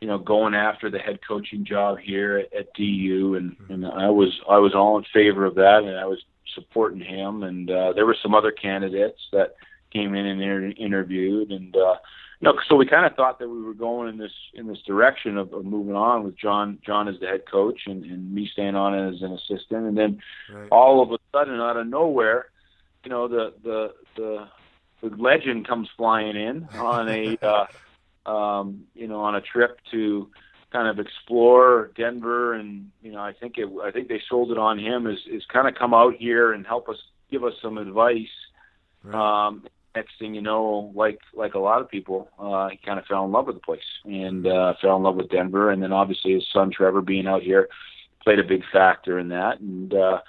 [0.00, 4.08] you know, going after the head coaching job here at, at DU, and and I
[4.08, 6.18] was I was all in favor of that, and I was
[6.54, 7.42] supporting him.
[7.42, 9.56] And uh, there were some other candidates that
[9.92, 11.96] came in and inter- interviewed, and uh,
[12.40, 14.80] you know, so we kind of thought that we were going in this in this
[14.86, 18.48] direction of, of moving on with John John as the head coach and, and me
[18.50, 20.68] staying on as an assistant, and then right.
[20.72, 22.46] all of a sudden, out of nowhere
[23.04, 24.48] you know the the the,
[25.02, 27.38] the legend comes flying in on a
[28.26, 30.28] uh, um, you know on a trip to
[30.72, 34.58] kind of explore Denver, and you know I think it I think they sold it
[34.58, 36.98] on him is is kind of come out here and help us
[37.30, 38.26] give us some advice.
[39.02, 39.46] Right.
[39.46, 43.06] Um, next thing you know, like like a lot of people, uh, he kind of
[43.06, 45.92] fell in love with the place and uh, fell in love with Denver, and then
[45.92, 47.68] obviously his son Trevor being out here
[48.22, 50.20] played a big factor in that, and uh,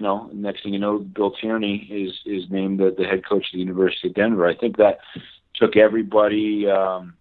[0.00, 3.44] you know, next thing you know, Bill Tierney is is named the, the head coach
[3.44, 4.48] of the University of Denver.
[4.48, 5.00] I think that
[5.54, 6.66] took everybody.
[6.68, 7.12] Um,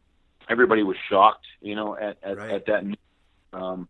[0.47, 2.51] everybody was shocked, you know, at at, right.
[2.51, 2.83] at that.
[3.51, 3.89] Um,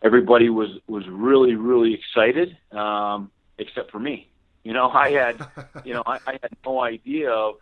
[0.00, 4.28] everybody was was really really excited, um, except for me.
[4.62, 5.44] You know, I had,
[5.84, 7.56] you know, I, I had no idea of,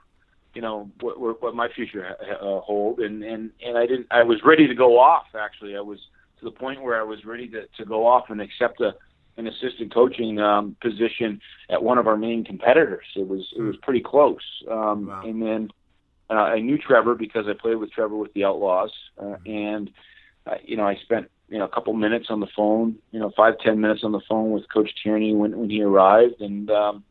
[0.52, 4.08] you know, what what my future uh, hold, and and and I didn't.
[4.10, 5.28] I was ready to go off.
[5.34, 5.98] Actually, I was
[6.40, 8.94] to the point where I was ready to to go off and accept a
[9.36, 11.40] an assistant coaching um, position
[11.70, 13.06] at one of our main competitors.
[13.16, 14.42] It was it was pretty close.
[14.70, 15.22] Um, wow.
[15.24, 15.70] And then
[16.30, 19.50] uh, I knew Trevor because I played with Trevor with the Outlaws, uh, mm-hmm.
[19.50, 19.90] and
[20.46, 23.32] uh, you know I spent you know a couple minutes on the phone, you know
[23.36, 27.04] five ten minutes on the phone with Coach Tierney when when he arrived, and um,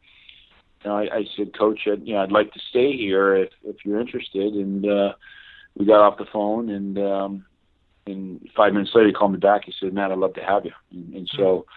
[0.84, 3.50] you know I, I said, Coach, I'd, you know I'd like to stay here if
[3.64, 5.14] if you're interested, and uh,
[5.76, 6.98] we got off the phone and.
[6.98, 7.46] Um,
[8.08, 9.62] and five minutes later, he called me back.
[9.66, 11.68] He said, "Matt, I'd love to have you." And, and so,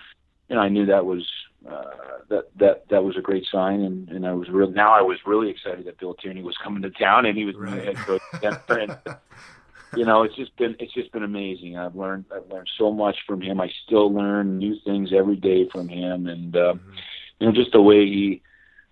[0.50, 1.26] know, I knew that was
[1.68, 1.84] uh,
[2.28, 4.70] that that that was a great sign, and, and I was real.
[4.70, 7.56] Now I was really excited that Bill Tierney was coming to town, and he was
[7.56, 7.84] right.
[7.84, 8.22] head coach.
[8.68, 8.98] and,
[9.96, 11.78] you know, it's just been it's just been amazing.
[11.78, 13.60] I've learned I've learned so much from him.
[13.60, 16.90] I still learn new things every day from him, and uh, mm-hmm.
[17.40, 18.42] you know, just the way he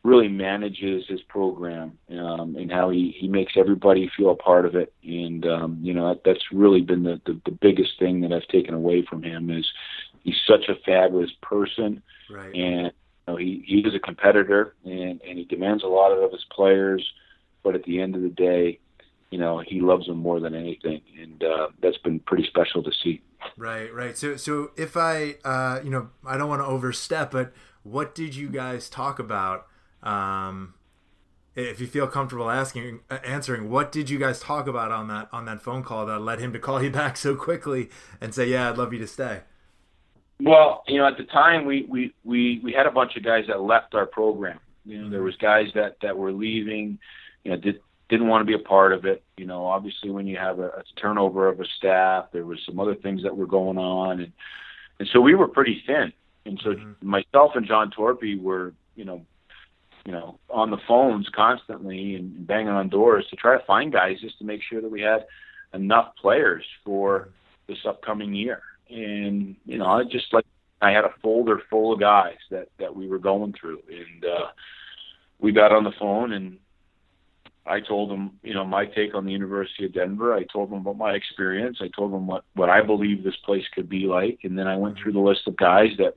[0.05, 4.75] really manages his program um, and how he, he makes everybody feel a part of
[4.75, 4.93] it.
[5.05, 8.49] And, um, you know, that, that's really been the, the, the biggest thing that I've
[8.49, 9.65] taken away from him is
[10.23, 12.03] he's such a fabulous person.
[12.31, 12.55] Right.
[12.55, 12.93] And, you
[13.27, 17.07] know, he, he is a competitor and, and he demands a lot of his players.
[17.63, 18.81] But at the end of the day,
[19.31, 21.01] you know, he loves them more than anything.
[21.21, 23.23] And uh, that's been pretty special to see.
[23.57, 24.17] Right, right.
[24.17, 28.35] So, so if I, uh, you know, I don't want to overstep, but what did
[28.35, 29.67] you guys talk about
[30.03, 30.75] um,
[31.55, 35.29] if you feel comfortable asking uh, answering what did you guys talk about on that
[35.33, 38.47] on that phone call that led him to call you back so quickly and say
[38.47, 39.41] yeah i'd love you to stay
[40.41, 43.45] well you know at the time we we we, we had a bunch of guys
[43.49, 46.99] that left our program you know there was guys that that were leaving
[47.45, 50.27] you know did didn't want to be a part of it you know obviously when
[50.27, 53.47] you have a, a turnover of a staff there was some other things that were
[53.47, 54.33] going on and
[54.99, 56.13] and so we were pretty thin
[56.45, 57.09] and so mm-hmm.
[57.09, 59.25] myself and john Torpey were you know
[60.05, 64.21] you know, on the phones constantly and banging on doors to try to find guys
[64.21, 65.25] just to make sure that we had
[65.75, 67.29] enough players for
[67.69, 68.63] this upcoming year.
[68.93, 70.45] And you know, I just like
[70.81, 74.47] I had a folder full of guys that that we were going through, and uh,
[75.39, 76.59] we got on the phone and
[77.65, 80.35] I told them, you know, my take on the University of Denver.
[80.35, 81.79] I told them about my experience.
[81.81, 84.77] I told them what what I believe this place could be like, and then I
[84.77, 86.17] went through the list of guys that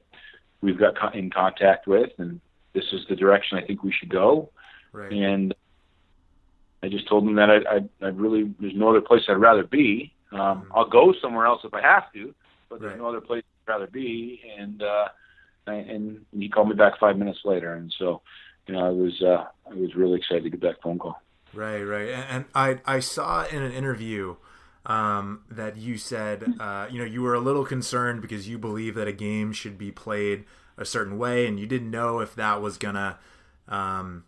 [0.62, 2.42] we've got in contact with, and
[2.74, 4.50] this is the direction I think we should go.
[4.92, 5.12] Right.
[5.12, 5.54] And
[6.82, 9.64] I just told them that I, I, I really there's no other place I'd rather
[9.64, 10.14] be.
[10.32, 10.72] Um, mm-hmm.
[10.74, 12.34] I'll go somewhere else if I have to,
[12.70, 13.00] but there's right.
[13.00, 14.42] no other place I'd rather be.
[14.58, 15.08] And uh,
[15.68, 18.22] and he called me back five minutes later, and so
[18.68, 21.22] you know I was uh, I was really excited to get that phone call.
[21.54, 24.36] Right, right, and I I saw in an interview
[24.86, 28.96] um, that you said uh, you know you were a little concerned because you believe
[28.96, 30.46] that a game should be played
[30.78, 33.18] a certain way, and you didn't know if that was gonna,
[33.68, 34.26] um,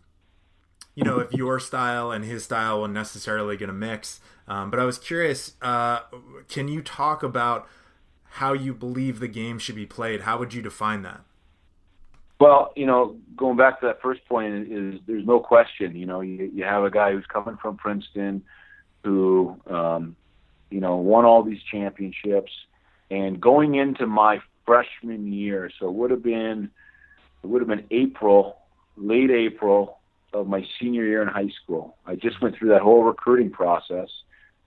[0.94, 4.20] you know, if your style and his style were necessarily gonna mix.
[4.46, 6.00] Um, but I was curious, uh,
[6.48, 7.68] can you talk about
[8.30, 10.22] how you believe the game should be played?
[10.22, 11.20] How would you define that?
[12.40, 15.96] Well, you know, going back to that first point is there's no question.
[15.96, 18.42] You know, you, you have a guy who's coming from Princeton,
[19.02, 20.14] who, um,
[20.70, 22.52] you know, won all these championships,
[23.10, 25.70] and going into my freshman year.
[25.80, 26.70] So it would have been
[27.42, 28.58] it would have been April,
[28.96, 29.98] late April
[30.32, 31.96] of my senior year in high school.
[32.06, 34.08] I just went through that whole recruiting process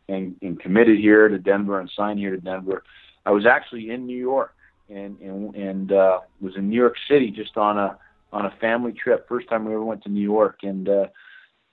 [0.09, 2.83] and, and committed here to Denver and signed here to Denver.
[3.25, 4.53] I was actually in New York
[4.89, 7.97] and and, and uh, was in New York City just on a
[8.33, 9.27] on a family trip.
[9.27, 11.05] First time we ever went to New York, and uh,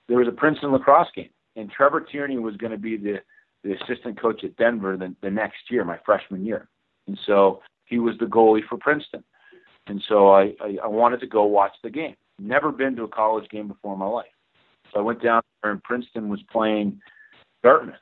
[0.07, 3.21] there was a Princeton lacrosse game, and Trevor Tierney was going to be the
[3.63, 6.67] the assistant coach at Denver the, the next year, my freshman year,
[7.07, 9.23] and so he was the goalie for Princeton,
[9.87, 12.15] and so I, I I wanted to go watch the game.
[12.39, 14.27] Never been to a college game before in my life,
[14.93, 17.01] so I went down there, and Princeton was playing
[17.63, 17.95] Dartmouth,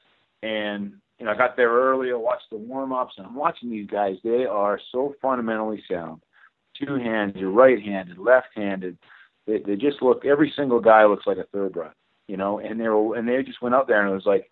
[0.44, 2.12] and you know I got there early.
[2.12, 4.16] I watched the warm ups, and I'm watching these guys.
[4.24, 6.22] They are so fundamentally sound
[6.80, 8.98] two-handed, you're right-handed, left-handed.
[9.46, 10.26] They, they just look.
[10.26, 11.94] Every single guy looks like a thoroughbred,
[12.28, 12.60] you know.
[12.60, 14.50] And they were, and they just went out there and it was like,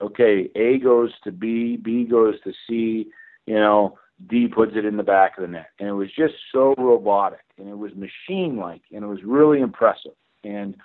[0.00, 3.10] okay, A goes to B, B goes to C,
[3.46, 3.98] you know.
[4.28, 7.42] D puts it in the back of the net, and it was just so robotic,
[7.58, 10.12] and it was machine-like, and it was really impressive.
[10.44, 10.76] And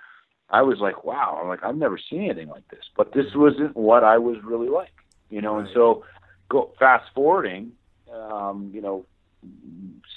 [0.50, 2.84] I was like, wow, I'm like I've never seen anything like this.
[2.98, 4.94] But this wasn't what I was really like,
[5.30, 5.56] you know.
[5.56, 5.66] Right.
[5.66, 6.04] And so,
[6.50, 7.72] go fast forwarding,
[8.14, 9.06] um, you know,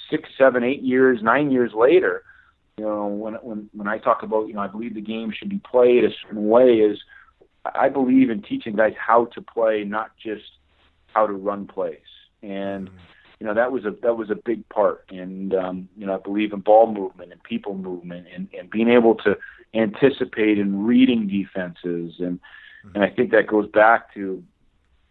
[0.09, 2.23] six, seven, eight years, nine years later,
[2.77, 5.49] you know, when when when I talk about, you know, I believe the game should
[5.49, 6.99] be played a certain way is
[7.65, 10.43] I believe in teaching guys how to play, not just
[11.13, 11.99] how to run plays.
[12.41, 12.97] And mm-hmm.
[13.39, 15.05] you know, that was a that was a big part.
[15.09, 18.89] And um, you know, I believe in ball movement and people movement and, and being
[18.89, 19.37] able to
[19.75, 22.95] anticipate and reading defenses and mm-hmm.
[22.95, 24.43] and I think that goes back to,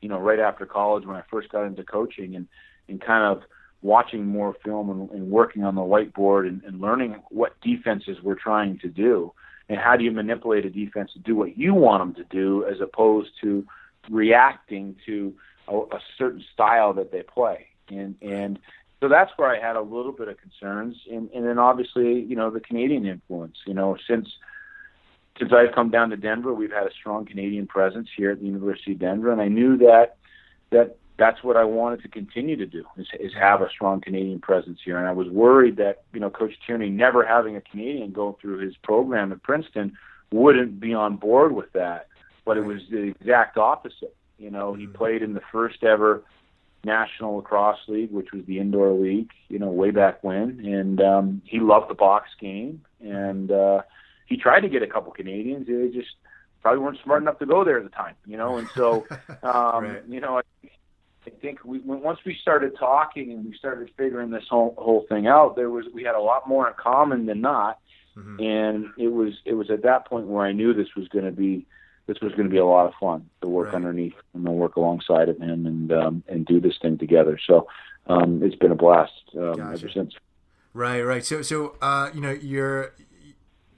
[0.03, 2.47] you know, right after college when I first got into coaching and
[2.89, 3.45] and kind of
[3.81, 8.37] watching more film and, and working on the whiteboard and, and learning what defenses we're
[8.37, 9.33] trying to do
[9.69, 12.65] and how do you manipulate a defense to do what you want them to do
[12.67, 13.65] as opposed to
[14.11, 15.33] reacting to
[15.69, 17.67] a, a certain style that they play.
[17.89, 18.59] And and
[19.01, 20.97] so that's where I had a little bit of concerns.
[21.11, 24.29] And and then obviously you know the Canadian influence you know since
[25.43, 28.47] since I've come down to Denver we've had a strong Canadian presence here at the
[28.47, 30.17] University of Denver and I knew that
[30.71, 34.41] that that's what I wanted to continue to do is, is have a strong Canadian
[34.41, 34.99] presence here.
[34.99, 38.59] And I was worried that you know Coach Tierney never having a Canadian go through
[38.59, 39.97] his program at Princeton
[40.33, 42.09] wouldn't be on board with that.
[42.45, 44.17] But it was the exact opposite.
[44.39, 44.95] You know, he mm-hmm.
[44.95, 46.25] played in the first ever
[46.85, 51.43] National Lacrosse League, which was the indoor league, you know, way back when, and um,
[51.45, 53.83] he loved the box game, and uh,
[54.27, 55.67] he tried to get a couple Canadians.
[55.67, 56.15] They just
[56.63, 59.07] probably weren't smart enough to go there at the time, you know, and so,
[59.43, 60.03] um, right.
[60.09, 64.75] you know, I think we once we started talking and we started figuring this whole
[64.79, 67.79] whole thing out, there was we had a lot more in common than not,
[68.17, 68.41] mm-hmm.
[68.41, 71.33] and it was it was at that point where I knew this was going to
[71.33, 71.67] be
[72.07, 73.77] this was going to be a lot of fun to work right.
[73.77, 77.39] underneath and to work alongside of him and um, and do this thing together.
[77.47, 77.69] So
[78.09, 79.79] um, it's been a blast um, gotcha.
[79.79, 80.15] ever since.
[80.75, 81.25] Right, right.
[81.25, 82.95] So so uh, you know you're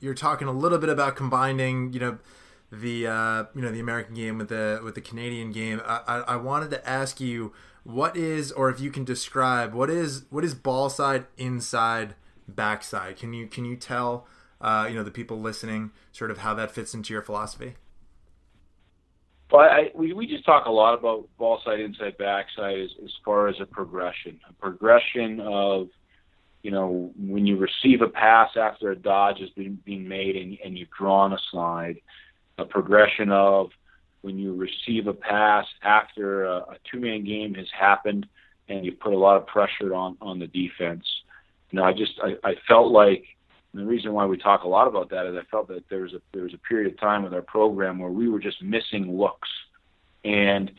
[0.00, 2.18] you're talking a little bit about combining you know
[2.70, 5.80] the uh, you know the American game with the with the Canadian game.
[5.84, 7.52] I, I, I, wanted to ask you
[7.84, 12.14] what is, or if you can describe what is what is ball side, inside,
[12.48, 13.16] backside.
[13.16, 14.26] Can you can you tell
[14.60, 17.74] uh, you know the people listening sort of how that fits into your philosophy?
[19.50, 23.10] Well, I, we we just talk a lot about ball side, inside, backside as as
[23.24, 25.88] far as a progression, a progression of
[26.64, 30.56] you know, when you receive a pass after a dodge has been being made and,
[30.64, 31.96] and you've drawn a slide,
[32.56, 33.68] a progression of
[34.22, 38.26] when you receive a pass after a, a two-man game has happened
[38.70, 41.04] and you've put a lot of pressure on on the defense.
[41.70, 43.24] You know, I just I, I felt like
[43.74, 46.14] the reason why we talk a lot about that is I felt that there was
[46.14, 49.18] a there was a period of time with our program where we were just missing
[49.18, 49.50] looks
[50.24, 50.70] and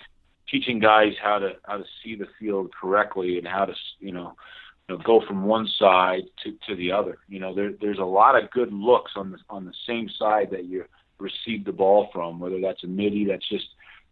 [0.49, 4.33] teaching guys how to how to see the field correctly and how to you know,
[4.64, 7.17] you know go from one side to to the other.
[7.27, 10.49] You know, there there's a lot of good looks on the on the same side
[10.51, 10.87] that you're
[11.19, 13.67] received the ball from, whether that's a middie that's just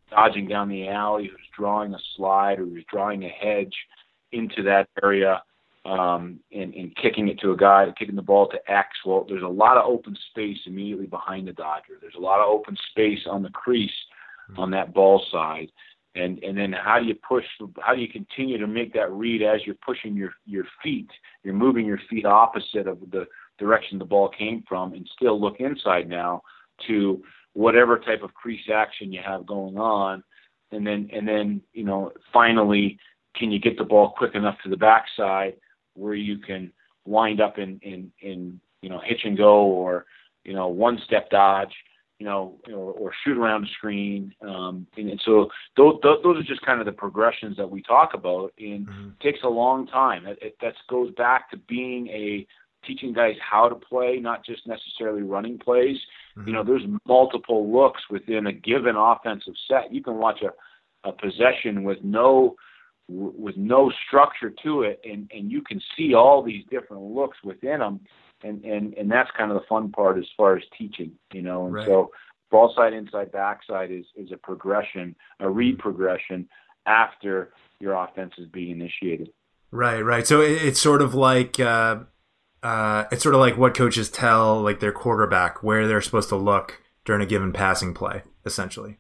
[0.09, 3.75] dodging down the alley, who's drawing a slide, or who's drawing a hedge
[4.31, 5.43] into that area
[5.86, 8.89] um, and, and kicking it to a guy, kicking the ball to X.
[9.05, 11.97] Well, there's a lot of open space immediately behind the Dodger.
[11.99, 13.91] There's a lot of open space on the crease
[14.57, 15.71] on that ball side.
[16.15, 17.43] And and then how do you push?
[17.80, 21.09] How do you continue to make that read as you're pushing your your feet?
[21.43, 23.26] You're moving your feet opposite of the
[23.57, 26.41] direction the ball came from, and still look inside now
[26.88, 30.24] to whatever type of crease action you have going on,
[30.72, 32.99] and then and then you know finally
[33.36, 35.55] can you get the ball quick enough to the backside
[35.95, 36.72] where you can
[37.05, 40.05] wind up in in in you know hitch and go or
[40.43, 41.74] you know one step dodge
[42.24, 46.43] you know or, or shoot around the screen um, and, and so those, those are
[46.43, 49.09] just kind of the progressions that we talk about and mm-hmm.
[49.09, 52.45] it takes a long time it, it that goes back to being a
[52.86, 55.97] teaching guys how to play not just necessarily running plays
[56.38, 56.47] Mm-hmm.
[56.47, 59.93] You know, there's multiple looks within a given offensive set.
[59.93, 62.55] You can watch a, a possession with no
[63.09, 67.80] with no structure to it, and and you can see all these different looks within
[67.80, 67.99] them.
[68.43, 71.65] And and and that's kind of the fun part as far as teaching, you know.
[71.65, 71.87] And right.
[71.87, 72.11] so
[72.51, 76.47] ball side, inside, backside is is a progression, a read progression
[76.85, 79.29] after your offense is being initiated.
[79.71, 80.27] Right, right.
[80.27, 82.01] So it, it's sort of like uh,
[82.61, 86.35] uh, it's sort of like what coaches tell like their quarterback where they're supposed to
[86.35, 88.97] look during a given passing play, essentially.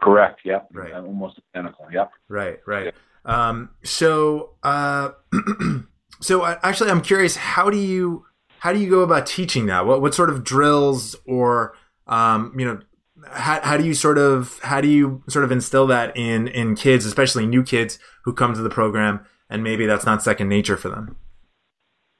[0.00, 0.40] Correct.
[0.44, 0.68] Yep.
[0.72, 0.94] Right.
[0.94, 1.86] Almost identical.
[1.92, 2.10] Yep.
[2.28, 2.58] Right.
[2.66, 2.94] Right.
[3.24, 5.10] Um, so, uh,
[6.20, 7.36] so actually, I'm curious.
[7.36, 8.26] How do you
[8.64, 9.84] how do you go about teaching that?
[9.84, 12.80] What what sort of drills or um, you know
[13.28, 16.74] how, how do you sort of how do you sort of instill that in in
[16.74, 20.78] kids, especially new kids who come to the program, and maybe that's not second nature
[20.78, 21.14] for them?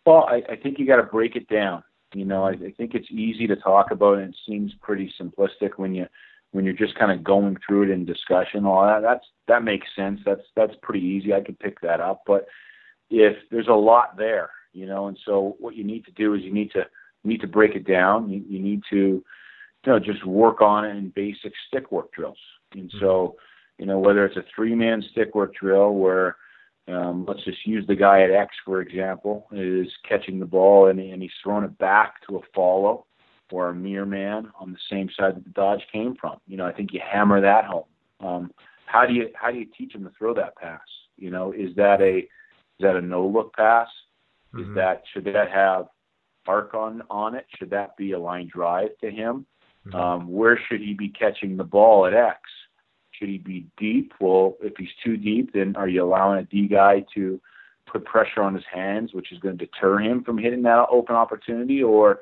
[0.04, 1.82] Well, I, I think you got to break it down.
[2.12, 5.78] You know, I, I think it's easy to talk about, and it seems pretty simplistic
[5.78, 6.06] when you
[6.52, 8.66] when you're just kind of going through it in discussion.
[8.66, 10.20] All that that's that makes sense.
[10.26, 11.32] That's that's pretty easy.
[11.32, 12.24] I can pick that up.
[12.26, 12.48] But
[13.08, 16.42] if there's a lot there, you know, and so what you need to do is
[16.42, 16.80] you need to
[17.22, 18.28] you need to break it down.
[18.28, 19.24] You, you need to you
[19.86, 22.38] know just work on it in basic stick work drills.
[22.72, 23.36] And so
[23.78, 26.36] you know whether it's a three man stick work drill where
[26.88, 30.98] um, let's just use the guy at X for example is catching the ball and,
[30.98, 33.06] and he's throwing it back to a follow
[33.52, 36.38] or a mirror man on the same side that the dodge came from.
[36.48, 37.84] You know I think you hammer that home.
[38.20, 38.50] Um,
[38.86, 40.80] how do you how do you teach him to throw that pass?
[41.16, 43.86] You know is that a is that a no look pass?
[44.54, 44.70] Mm-hmm.
[44.70, 45.86] Is that should that have
[46.46, 47.46] arc on on it?
[47.58, 49.46] Should that be a line drive to him?
[49.86, 49.96] Mm-hmm.
[49.96, 52.40] Um, where should he be catching the ball at X?
[53.12, 54.12] Should he be deep?
[54.20, 57.40] Well, if he's too deep, then are you allowing a D guy to
[57.90, 61.14] put pressure on his hands, which is going to deter him from hitting that open
[61.14, 62.20] opportunity, or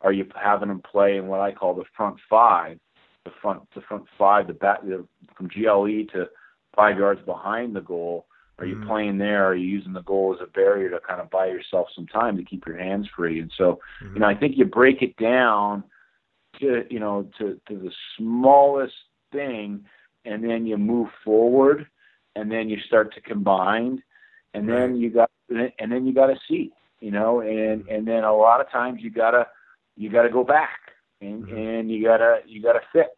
[0.00, 2.78] are you having him play in what I call the front five,
[3.24, 5.06] the front the front five, the back the,
[5.36, 6.26] from GLE to
[6.76, 8.26] five yards behind the goal,
[8.58, 8.88] are you mm-hmm.
[8.88, 9.46] playing there?
[9.46, 12.36] Are you using the goal as a barrier to kind of buy yourself some time
[12.36, 13.40] to keep your hands free?
[13.40, 14.14] And so, mm-hmm.
[14.14, 15.82] you know, I think you break it down
[16.60, 18.94] to you know to to the smallest
[19.32, 19.84] thing,
[20.24, 21.86] and then you move forward,
[22.36, 24.02] and then you start to combine,
[24.54, 24.78] and right.
[24.78, 27.94] then you got and then you got to see, you know, and mm-hmm.
[27.94, 29.48] and then a lot of times you gotta
[29.96, 30.78] you gotta go back
[31.20, 31.56] and mm-hmm.
[31.56, 33.10] and you gotta you gotta fix,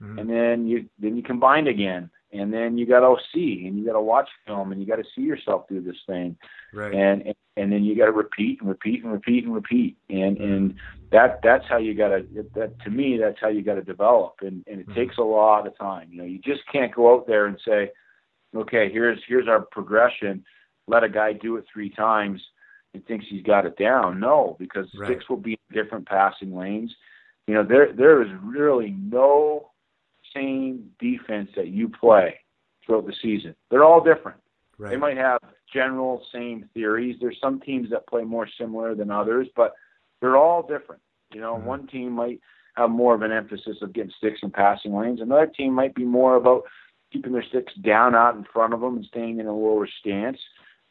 [0.00, 0.20] mm-hmm.
[0.20, 3.84] and then you then you combine again and then you got to see and you
[3.84, 6.36] got to watch film and you got to see yourself do this thing.
[6.72, 6.94] Right.
[6.94, 9.96] and, and and then you got to repeat and repeat and repeat and repeat.
[10.10, 10.74] And and
[11.12, 14.34] that that's how you got to that to me that's how you got to develop.
[14.42, 14.94] And and it mm-hmm.
[14.94, 16.08] takes a lot of time.
[16.10, 17.90] You know you just can't go out there and say
[18.54, 20.44] okay here's here's our progression.
[20.88, 22.42] Let a guy do it three times
[22.94, 24.20] and thinks he's got it down.
[24.20, 25.06] No because right.
[25.08, 26.94] sticks will be in different passing lanes.
[27.46, 29.70] You know there there is really no
[30.36, 32.38] same defense that you play
[32.84, 33.54] throughout the season.
[33.70, 34.38] They're all different.
[34.78, 34.90] Right.
[34.90, 35.40] They might have
[35.72, 37.16] general same theories.
[37.20, 39.72] There's some teams that play more similar than others, but
[40.20, 41.00] they're all different.
[41.32, 41.66] You know, mm-hmm.
[41.66, 42.40] one team might
[42.76, 45.20] have more of an emphasis of getting sticks and passing lanes.
[45.20, 46.62] Another team might be more about
[47.12, 50.38] keeping their sticks down out in front of them and staying in a lower stance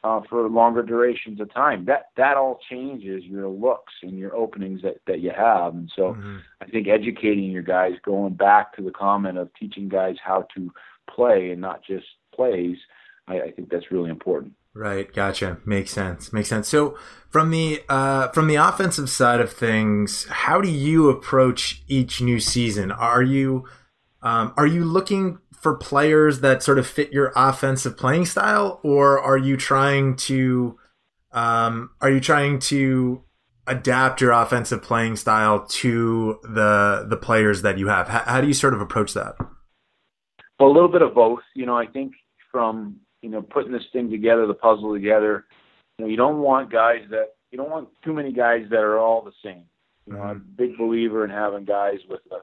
[0.05, 1.85] uh, for longer durations of time.
[1.85, 5.73] That that all changes your looks and your openings that that you have.
[5.73, 6.37] And so, mm-hmm.
[6.61, 10.71] I think educating your guys, going back to the comment of teaching guys how to
[11.09, 12.77] play and not just plays,
[13.27, 14.53] I, I think that's really important.
[14.75, 15.57] Right, gotcha.
[15.65, 16.31] Makes sense.
[16.33, 16.67] Makes sense.
[16.67, 16.97] So,
[17.29, 22.39] from the uh, from the offensive side of things, how do you approach each new
[22.39, 22.91] season?
[22.91, 23.65] Are you
[24.21, 29.19] um, are you looking for players that sort of fit your offensive playing style, or
[29.19, 30.77] are you trying to
[31.31, 33.23] um, are you trying to
[33.65, 38.09] adapt your offensive playing style to the the players that you have?
[38.09, 39.33] How, how do you sort of approach that?
[40.59, 41.41] Well, a little bit of both.
[41.55, 42.13] You know, I think
[42.51, 45.45] from you know putting this thing together, the puzzle together.
[45.97, 48.99] You know, you don't want guys that you don't want too many guys that are
[48.99, 49.63] all the same.
[50.05, 52.41] You know, I'm a big believer in having guys with a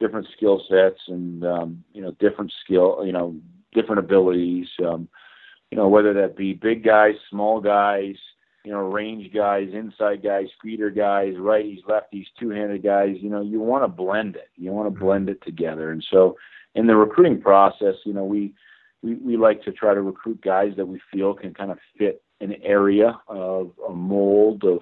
[0.00, 3.36] different skill sets and um, you know different skill you know
[3.72, 5.08] different abilities um,
[5.70, 8.16] you know whether that be big guys small guys
[8.64, 13.60] you know range guys inside guys feeder guys righties lefties two-handed guys you know you
[13.60, 15.04] want to blend it you want to mm-hmm.
[15.04, 16.36] blend it together and so
[16.74, 18.52] in the recruiting process you know we
[19.02, 22.22] we, we like to try to recruit guys that we feel can kind of fit
[22.40, 24.80] an area of a mold of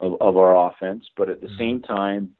[0.00, 1.58] of, of our offense but at the mm-hmm.
[1.58, 2.30] same time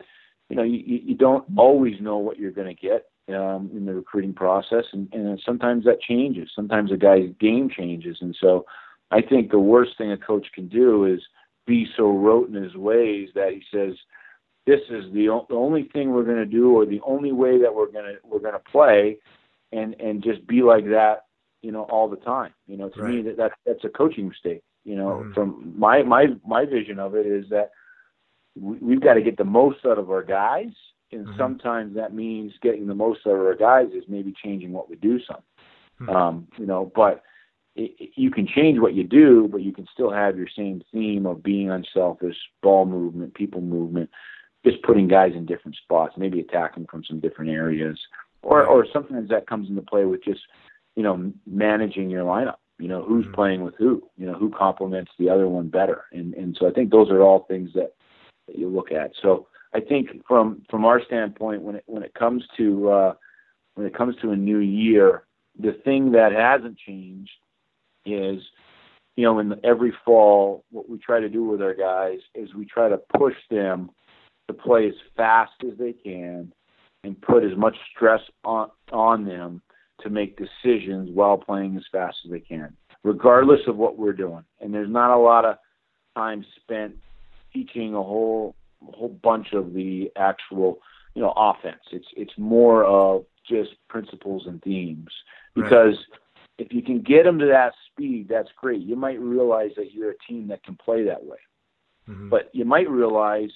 [0.50, 3.94] you know, you, you don't always know what you're going to get um, in the
[3.94, 6.50] recruiting process, and, and sometimes that changes.
[6.54, 8.66] Sometimes a guy's game changes, and so
[9.12, 11.20] I think the worst thing a coach can do is
[11.66, 13.94] be so rote in his ways that he says,
[14.66, 17.60] "This is the, o- the only thing we're going to do, or the only way
[17.60, 19.18] that we're going to we're going to play,"
[19.70, 21.26] and and just be like that,
[21.62, 22.52] you know, all the time.
[22.66, 23.14] You know, to right.
[23.14, 24.62] me that, that that's a coaching mistake.
[24.84, 25.32] You know, mm-hmm.
[25.34, 27.70] from my my my vision of it is that
[28.56, 30.72] we, have got to get the most out of our guys,
[31.12, 31.38] and mm-hmm.
[31.38, 34.96] sometimes that means getting the most out of our guys is maybe changing what we
[34.96, 35.42] do some.
[36.00, 36.16] Mm-hmm.
[36.16, 37.22] Um, you know, but
[37.76, 40.82] it, it, you can change what you do, but you can still have your same
[40.92, 44.10] theme of being unselfish, ball movement, people movement,
[44.64, 47.98] just putting guys in different spots, maybe attacking from some different areas,
[48.42, 50.40] or or sometimes that comes into play with just
[50.96, 52.56] you know managing your lineup.
[52.78, 53.34] You know who's mm-hmm.
[53.34, 54.02] playing with who.
[54.16, 57.22] You know who complements the other one better, and and so I think those are
[57.22, 57.94] all things that,
[58.50, 59.12] that you look at.
[59.22, 63.14] So I think from from our standpoint, when it when it comes to uh,
[63.74, 65.24] when it comes to a new year,
[65.58, 67.30] the thing that hasn't changed
[68.04, 68.42] is
[69.16, 72.64] you know in every fall what we try to do with our guys is we
[72.64, 73.90] try to push them
[74.48, 76.52] to play as fast as they can
[77.04, 79.62] and put as much stress on on them
[80.00, 82.74] to make decisions while playing as fast as they can,
[83.04, 84.42] regardless of what we're doing.
[84.60, 85.56] And there's not a lot of
[86.16, 86.96] time spent
[87.52, 90.80] teaching a whole whole bunch of the actual
[91.14, 91.80] you know offense.
[91.92, 95.10] It's it's more of just principles and themes
[95.54, 96.66] because right.
[96.66, 98.80] if you can get them to that speed, that's great.
[98.80, 101.38] You might realize that you're a team that can play that way,
[102.08, 102.28] mm-hmm.
[102.28, 103.50] but you might realize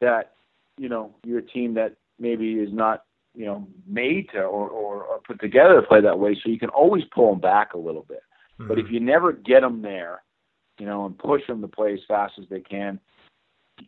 [0.00, 0.32] that
[0.76, 3.04] you know you're a team that maybe is not
[3.34, 6.34] you know made to or, or, or put together to play that way.
[6.34, 8.22] So you can always pull them back a little bit.
[8.58, 8.68] Mm-hmm.
[8.68, 10.22] But if you never get them there,
[10.78, 12.98] you know, and push them to play as fast as they can,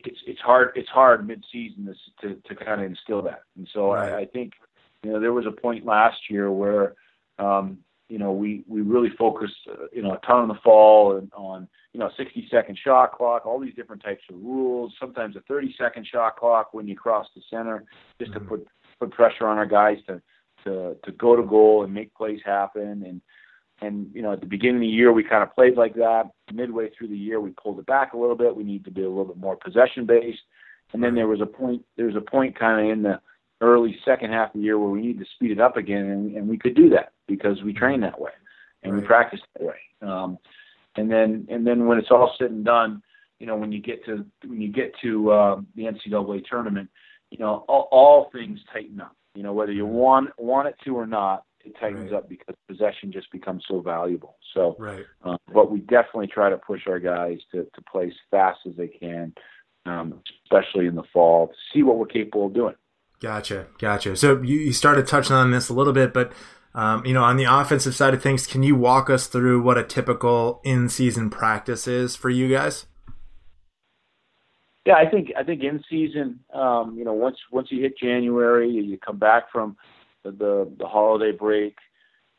[0.04, 3.42] it's it's hard it's hard mid season to, to to kind of instill that.
[3.56, 4.12] And so right.
[4.12, 4.52] I, I think
[5.02, 6.94] you know there was a point last year where
[7.38, 7.78] um,
[8.10, 11.30] you know, we, we really focused, uh, you know, a ton in the fall and
[11.32, 15.40] on, you know, 60 second shot clock, all these different types of rules, sometimes a
[15.42, 17.84] 30 second shot clock when you cross the center,
[18.18, 18.40] just mm-hmm.
[18.40, 18.68] to put,
[18.98, 20.20] put pressure on our guys to,
[20.64, 23.04] to, to go to goal and make plays happen.
[23.06, 23.20] And,
[23.80, 26.30] and, you know, at the beginning of the year, we kind of played like that.
[26.52, 28.54] Midway through the year, we pulled it back a little bit.
[28.54, 30.40] We need to be a little bit more possession based.
[30.92, 33.20] And then there was a point, there was a point kind of in the,
[33.60, 36.36] early second half of the year where we need to speed it up again, and,
[36.36, 38.30] and we could do that because we train that way
[38.82, 39.02] and right.
[39.02, 39.76] we practice that way.
[40.02, 40.38] Um,
[40.96, 43.02] and then and then when it's all said and done,
[43.38, 46.88] you know, when you get to when you get to uh, the NCAA tournament,
[47.30, 49.14] you know, all, all things tighten up.
[49.34, 52.18] You know, whether you want want it to or not, it tightens right.
[52.18, 54.36] up because possession just becomes so valuable.
[54.54, 55.04] So, right.
[55.24, 58.76] uh, but we definitely try to push our guys to to play as fast as
[58.76, 59.34] they can,
[59.86, 62.74] um, especially in the fall, to see what we're capable of doing.
[63.20, 64.16] Gotcha, gotcha.
[64.16, 66.32] So you, you started touching on this a little bit, but
[66.74, 69.76] um, you know, on the offensive side of things, can you walk us through what
[69.76, 72.86] a typical in-season practice is for you guys?
[74.86, 78.70] Yeah, I think I think in season, um, you know, once once you hit January,
[78.70, 79.76] you come back from
[80.24, 81.76] the the, holiday break.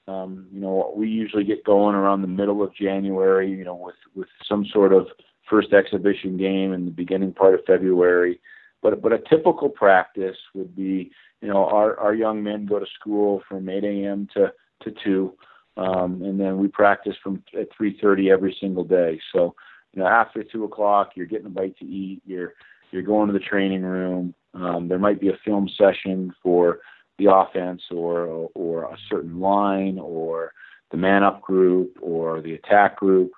[0.08, 3.50] Um, you know, we usually get going around the middle of January.
[3.50, 5.08] You know, with with some sort of
[5.50, 8.40] first exhibition game in the beginning part of February.
[8.82, 11.12] But but a typical practice would be,
[11.42, 14.28] you know, our our young men go to school from 8 a.m.
[14.34, 14.52] to
[14.84, 15.34] to two,
[15.78, 19.20] um, and then we practice from at 3:30 every single day.
[19.34, 19.56] So,
[19.94, 22.22] you know, after two o'clock, you're getting a bite to eat.
[22.26, 22.54] You're
[22.92, 24.34] you're going to the training room.
[24.54, 26.80] Um, there might be a film session for
[27.22, 30.54] the offense or or a certain line or
[30.92, 33.32] the man up group or the attack group.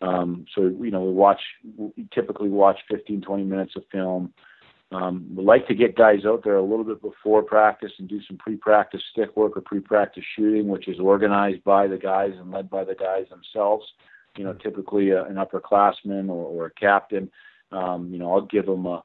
[0.00, 1.40] Um, so you know we watch
[1.76, 4.32] we typically watch 15 20 minutes of film
[4.90, 8.20] um, we like to get guys out there a little bit before practice and do
[8.26, 12.70] some pre-practice stick work or pre-practice shooting, which is organized by the guys and led
[12.70, 13.84] by the guys themselves.
[14.36, 17.30] You know, typically a, an upperclassman or, or a captain.
[17.70, 19.02] Um, you know, I'll give them a,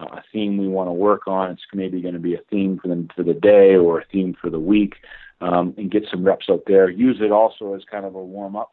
[0.00, 1.50] a theme we want to work on.
[1.50, 4.36] It's maybe going to be a theme for them for the day or a theme
[4.40, 4.94] for the week,
[5.40, 6.88] um, and get some reps out there.
[6.90, 8.70] Use it also as kind of a warm up.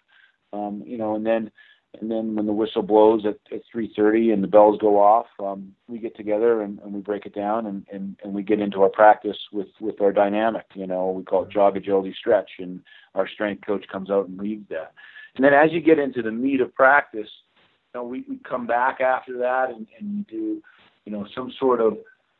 [0.51, 1.51] Um, you know, and then
[1.99, 5.73] and then when the whistle blows at, at 3.30 and the bells go off um,
[5.87, 8.81] we get together and, and we break it down and, and, and we get into
[8.81, 12.81] our practice with, with our dynamic you know we call it jog agility stretch and
[13.15, 14.93] our strength coach comes out and leads that
[15.35, 18.65] and then as you get into the meat of practice you know we, we come
[18.65, 20.61] back after that and, and do
[21.05, 21.97] you know some sort of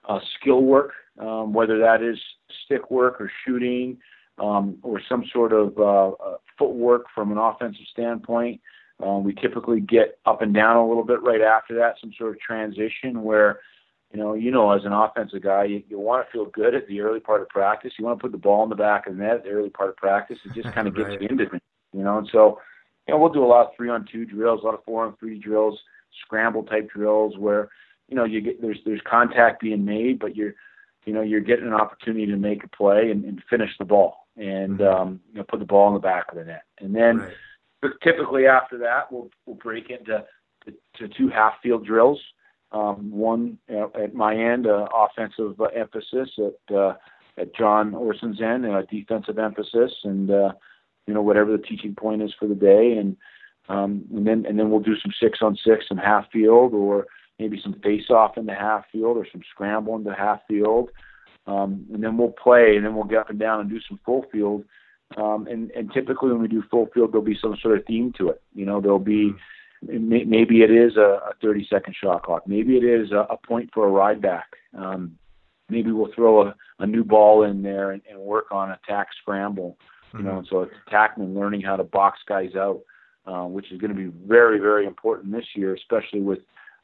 [0.08, 2.18] uh, skill work um, whether that is
[2.66, 3.98] stick work or shooting
[4.40, 8.60] um, or some sort of uh, uh, footwork from an offensive standpoint
[9.02, 12.32] um, we typically get up and down a little bit right after that, some sort
[12.32, 13.60] of transition where,
[14.12, 16.88] you know, you know, as an offensive guy, you, you want to feel good at
[16.88, 17.94] the early part of practice.
[17.98, 19.70] You want to put the ball in the back of the net at the early
[19.70, 20.38] part of practice.
[20.46, 21.22] It just kind of gets right.
[21.22, 22.20] you into it, you know.
[22.20, 22.60] And so,
[23.08, 25.06] you know, we'll do a lot of three on two drills, a lot of four
[25.06, 25.80] on three drills,
[26.26, 27.70] scramble type drills where,
[28.08, 30.54] you know, you get there's there's contact being made, but you're,
[31.06, 34.28] you know, you're getting an opportunity to make a play and, and finish the ball
[34.36, 35.02] and mm-hmm.
[35.02, 37.18] um, you know put the ball in the back of the net, and then.
[37.18, 37.34] Right
[38.02, 40.24] typically after that, we'll we'll break into
[40.66, 42.20] to, to two half field drills.
[42.72, 46.94] Um, one at my end, uh, offensive uh, emphasis at uh,
[47.38, 50.54] at John Orson's end, a defensive emphasis, and uh,
[51.06, 53.16] you know whatever the teaching point is for the day, and
[53.70, 57.06] um, and then and then we'll do some six on six in half field, or
[57.44, 60.90] maybe some face off in the half field, or some scramble in the half field,
[61.46, 64.00] um, and then we'll play, and then we'll get up and down and do some
[64.06, 64.64] full field.
[65.18, 68.14] Um, and, and typically when we do full field, there'll be some sort of theme
[68.18, 68.42] to it.
[68.54, 69.34] You know, there'll be
[69.82, 72.48] maybe it is a, a 30 second shot clock.
[72.48, 74.48] Maybe it is a, a point for a ride back.
[74.78, 75.18] Um,
[75.70, 79.78] maybe we'll throw a, a new ball in there and, and work on attack scramble.
[80.14, 80.28] You mm-hmm.
[80.28, 82.82] know, and so it's attacking and learning how to box guys out,
[83.26, 86.40] uh, which is going to be very, very important this year, especially with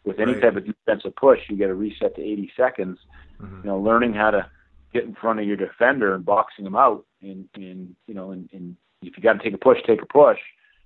[0.06, 0.41] with any right.
[0.41, 1.39] type of defensive push.
[1.50, 2.97] You get a reset to 80 seconds.
[3.41, 3.62] Mm-hmm.
[3.64, 4.50] You know, learning how to
[4.93, 8.50] get in front of your defender and boxing them out, and and you know, and,
[8.54, 10.39] and if you got to take a push, take a push.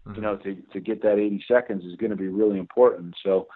[0.05, 0.16] Mm-hmm.
[0.16, 3.16] You know, to to get that 80 seconds is going to be really important.
[3.24, 3.47] So,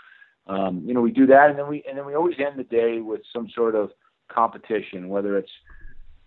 [0.48, 2.64] um, you know, we do that, and then we and then we always end the
[2.64, 3.92] day with some sort of
[4.30, 5.52] competition, whether it's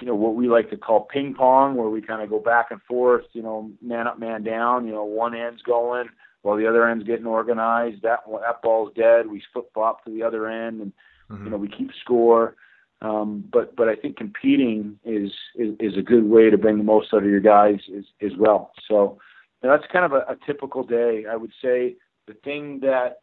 [0.00, 2.66] you know what we like to call ping pong, where we kind of go back
[2.70, 4.86] and forth, you know, man up, man down.
[4.86, 6.08] You know, one end's going
[6.42, 8.02] while the other end's getting organized.
[8.02, 9.26] That that ball's dead.
[9.26, 10.92] We flip flop to the other end, and
[11.30, 11.44] mm-hmm.
[11.44, 12.56] you know we keep score.
[13.02, 16.84] Um, but but I think competing is, is is a good way to bring the
[16.84, 18.72] most out of your guys as as well.
[18.88, 19.18] So
[19.62, 21.24] you know, that's kind of a, a typical day.
[21.30, 23.20] I would say the thing that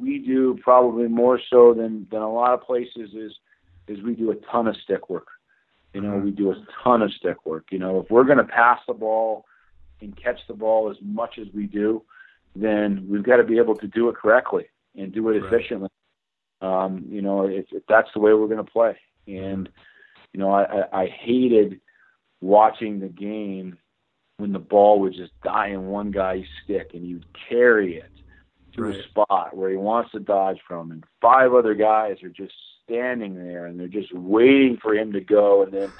[0.00, 3.32] we do probably more so than than a lot of places is
[3.88, 5.28] is we do a ton of stick work.
[5.92, 7.66] You know, we do a ton of stick work.
[7.70, 9.44] You know, if we're going to pass the ball
[10.00, 12.02] and catch the ball as much as we do,
[12.54, 15.52] then we've got to be able to do it correctly and do it right.
[15.52, 15.88] efficiently.
[16.60, 18.96] Um, you know, if, if that's the way we're going to play.
[19.26, 19.68] And
[20.32, 21.80] you know, I, I, hated
[22.40, 23.78] watching the game
[24.36, 28.10] when the ball would just die in one guy's stick and you'd carry it
[28.74, 28.96] to right.
[28.96, 32.52] a spot where he wants to dodge from, and five other guys are just
[32.84, 35.92] standing there and they're just waiting for him to go, and then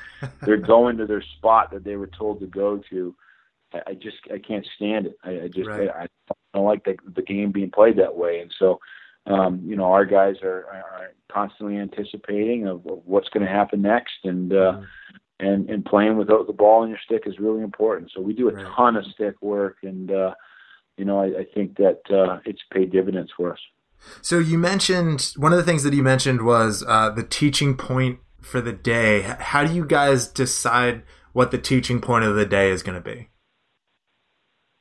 [0.42, 3.14] they're going to their spot that they were told to go to.
[3.74, 5.18] I, I just I can't stand it.
[5.24, 5.88] I, I just right.
[5.88, 8.78] I, I don't like the the game being played that way, and so
[9.26, 13.82] um, you know our guys are, are constantly anticipating of, of what's going to happen
[13.82, 14.84] next, and uh, mm-hmm.
[15.40, 18.10] and and playing without the ball in your stick is really important.
[18.14, 18.66] So we do a right.
[18.76, 20.34] ton of stick work, and uh,
[20.96, 23.60] you know I, I think that uh, it's paid dividends for us.
[24.20, 28.18] So you mentioned one of the things that you mentioned was uh, the teaching point
[28.42, 29.22] for the day.
[29.22, 31.02] How do you guys decide
[31.32, 33.28] what the teaching point of the day is going to be?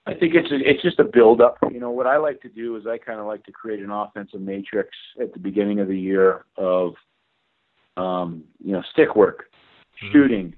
[0.05, 1.57] I think it's a, it's just a build up.
[1.71, 3.89] You know, what I like to do is I kind of like to create an
[3.89, 4.89] offensive matrix
[5.21, 6.93] at the beginning of the year of,
[7.95, 9.45] um, you know, stick work,
[10.03, 10.11] mm-hmm.
[10.11, 10.55] shooting,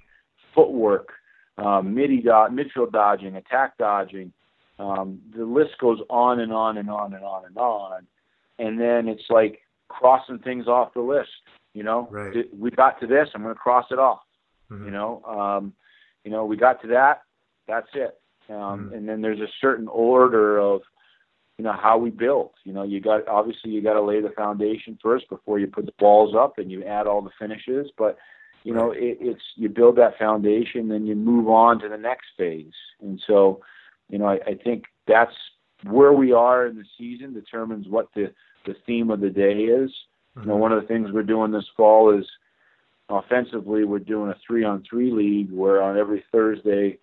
[0.56, 1.10] footwork,
[1.58, 4.34] um, middie do- midfield dodging, attack dodging.
[4.80, 8.08] Um, the list goes on and on and on and on and on
[8.60, 11.30] and then it's like crossing things off the list.
[11.74, 12.46] You know, right.
[12.58, 14.22] we got to this, I'm going to cross it off.
[14.72, 14.86] Mm-hmm.
[14.86, 15.74] You know, um,
[16.24, 17.24] you know, we got to that,
[17.68, 18.18] that's it.
[18.50, 18.94] Um, mm-hmm.
[18.94, 20.82] And then there's a certain order of,
[21.58, 22.52] you know, how we build.
[22.64, 25.86] You know, you got obviously you got to lay the foundation first before you put
[25.86, 27.92] the balls up and you add all the finishes.
[27.98, 28.18] But
[28.64, 32.26] you know, it, it's you build that foundation, then you move on to the next
[32.36, 32.74] phase.
[33.00, 33.62] And so,
[34.10, 35.36] you know, I, I think that's
[35.84, 38.34] where we are in the season determines what the
[38.66, 39.92] the theme of the day is.
[39.92, 40.42] Mm-hmm.
[40.42, 40.62] You know, mm-hmm.
[40.62, 42.26] one of the things we're doing this fall is
[43.08, 46.98] offensively we're doing a three on three league where on every Thursday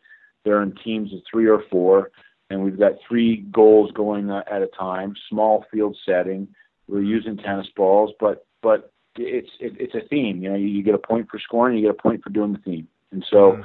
[0.44, 2.10] they're in teams of three or four,
[2.50, 6.48] and we've got three goals going at a time, small field setting.
[6.88, 10.42] We're using tennis balls, but but it's it, it's a theme.
[10.42, 12.52] You know, you, you get a point for scoring, you get a point for doing
[12.52, 13.52] the theme, and so.
[13.52, 13.62] Mm-hmm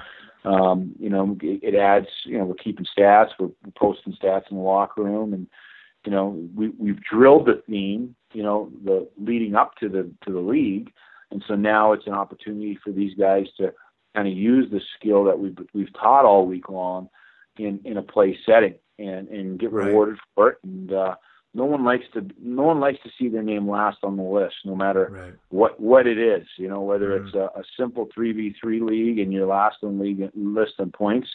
[0.47, 2.07] um, you know, it, it adds.
[2.23, 3.29] You know, we're keeping stats.
[3.39, 5.47] We're, we're posting stats in the locker room, and
[6.05, 8.15] you know, we we've drilled the theme.
[8.33, 10.91] You know, the leading up to the to the league,
[11.31, 13.73] and so now it's an opportunity for these guys to
[14.17, 17.07] kind of use the skill that we've we've taught all week long
[17.57, 20.21] in in a play setting and and get rewarded right.
[20.33, 20.57] for it.
[20.63, 21.15] And uh,
[21.53, 24.55] no one likes to no one likes to see their name last on the list,
[24.65, 25.33] no matter right.
[25.49, 26.47] what what it is.
[26.57, 27.27] You know, whether mm-hmm.
[27.27, 30.91] it's a, a simple three v three league and you're last on league list in
[30.91, 31.29] points,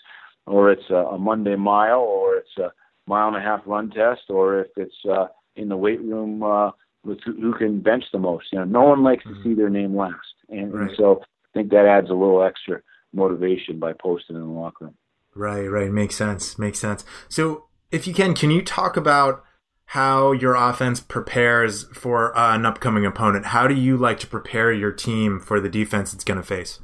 [0.46, 2.72] or it's a, a Monday mile, or it's a
[3.06, 6.70] mile and a half run test, or if it's uh, in the weight room uh,
[7.04, 8.46] with who, who can bench the most.
[8.52, 9.42] You know, no one likes mm-hmm.
[9.42, 10.88] to see their name last, and, right.
[10.88, 11.22] and so
[11.54, 12.80] think that adds a little extra
[13.12, 14.94] motivation by posting in the locker room.
[15.34, 17.04] Right, right, makes sense, makes sense.
[17.28, 19.44] So, if you can, can you talk about
[19.92, 23.44] how your offense prepares for uh, an upcoming opponent.
[23.44, 26.80] How do you like to prepare your team for the defense it's going to face?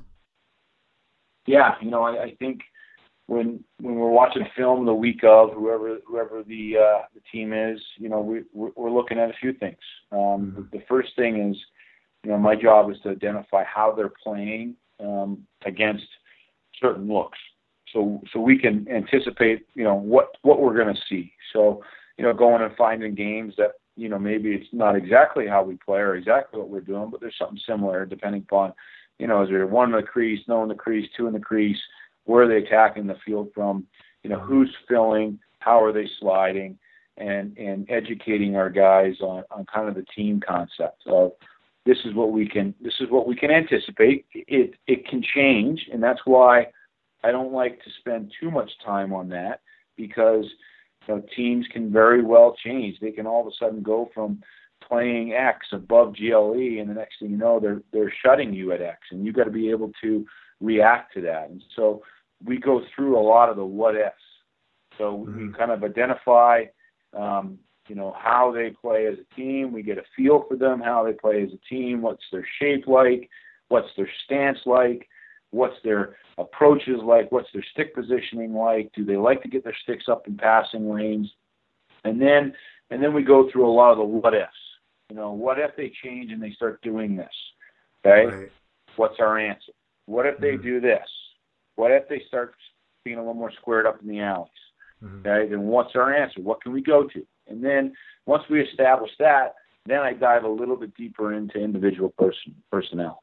[1.47, 2.61] Yeah, you know, I, I think
[3.27, 7.81] when when we're watching film the week of whoever whoever the uh, the team is,
[7.97, 9.79] you know, we we're looking at a few things.
[10.13, 10.63] Um, mm-hmm.
[10.73, 11.57] The first thing is,
[12.29, 16.05] you know, my job is to identify how they're playing um, against
[16.79, 17.39] certain looks,
[17.91, 21.33] so so we can anticipate, you know, what what we're going to see.
[21.55, 21.83] So,
[22.19, 25.77] you know, going and finding games that you know maybe it's not exactly how we
[25.77, 28.75] play or exactly what we're doing, but there's something similar depending upon,
[29.19, 31.41] you know, is there one in the crease, no in the crease, two in the
[31.41, 31.81] crease
[32.25, 33.87] where are they attacking the field from?
[34.23, 35.39] You know, who's filling?
[35.61, 36.79] How are they sliding?
[37.17, 41.33] And and educating our guys on, on kind of the team concept of
[41.89, 44.27] this is what we can this is what we can anticipate.
[44.35, 46.67] It it can change, and that's why
[47.25, 49.63] I don't like to spend too much time on that
[49.97, 50.45] because
[51.07, 52.99] you know, teams can very well change.
[53.01, 54.43] They can all of a sudden go from
[54.87, 58.83] playing X above GLE, and the next thing you know, they're they're shutting you at
[58.83, 60.27] X, and you've got to be able to
[60.61, 61.49] react to that.
[61.49, 62.03] And so
[62.45, 64.15] we go through a lot of the what ifs.
[64.99, 65.47] So mm-hmm.
[65.49, 66.65] we kind of identify,
[67.17, 67.59] um,
[67.89, 69.73] you know, how they play as a team.
[69.73, 72.87] We get a feel for them, how they play as a team, what's their shape
[72.87, 73.29] like,
[73.69, 75.09] what's their stance like,
[75.51, 78.91] what's their approaches like, what's their stick positioning like.
[78.95, 81.31] Do they like to get their sticks up in passing lanes?
[82.05, 82.55] And then,
[82.91, 84.53] and then we go through a lot of the what ifs.
[85.11, 87.29] You know, what if they change and they start doing this?
[88.05, 88.53] Okay, right.
[88.97, 89.73] what's our answer?
[90.07, 90.63] What if they mm-hmm.
[90.63, 91.09] do this?
[91.77, 92.55] What if they start
[93.05, 94.49] being a little more squared up in the alleys?
[95.03, 95.27] Mm-hmm.
[95.27, 96.41] Okay, then what's our answer?
[96.41, 97.27] What can we go to?
[97.49, 97.95] And then
[98.27, 99.55] once we establish that,
[99.87, 103.23] then I dive a little bit deeper into individual person personnel.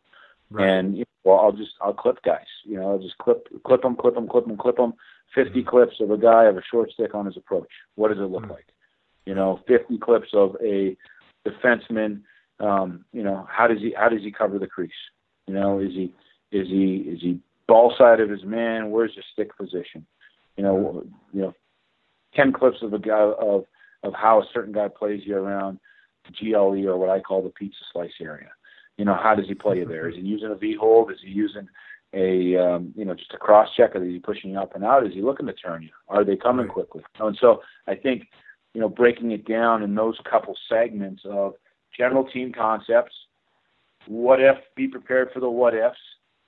[0.50, 0.68] Right.
[0.68, 2.46] And you know, well, I'll just I'll clip guys.
[2.64, 4.94] You know, I'll just clip clip them, clip them, clip them, clip them.
[5.34, 5.70] 50 mm-hmm.
[5.70, 7.70] clips of a guy of a short stick on his approach.
[7.96, 8.52] What does it look mm-hmm.
[8.52, 8.68] like?
[9.26, 10.96] You know, 50 clips of a
[11.48, 12.22] defenseman.
[12.60, 14.92] Um, you know, how does he how does he cover the crease?
[15.48, 16.14] You know, is he
[16.52, 20.06] is he is he ball side of his man, where's his stick position?
[20.58, 21.54] You know, you know,
[22.34, 23.66] ten clips of a guy of
[24.06, 25.80] of how a certain guy plays you around
[26.26, 28.50] the GLE or what I call the pizza slice area.
[28.98, 30.10] You know, how does he play you there?
[30.10, 31.12] Is he using a V hold?
[31.12, 31.68] Is he using
[32.14, 33.92] a um, you know just a cross check?
[33.96, 35.06] Is he pushing you up and out?
[35.06, 35.90] Is he looking to turn you?
[36.08, 37.04] Are they coming quickly?
[37.20, 38.28] And so I think
[38.74, 41.54] you know breaking it down in those couple segments of
[41.98, 43.14] general team concepts.
[44.08, 44.58] What if?
[44.76, 45.98] Be prepared for the what ifs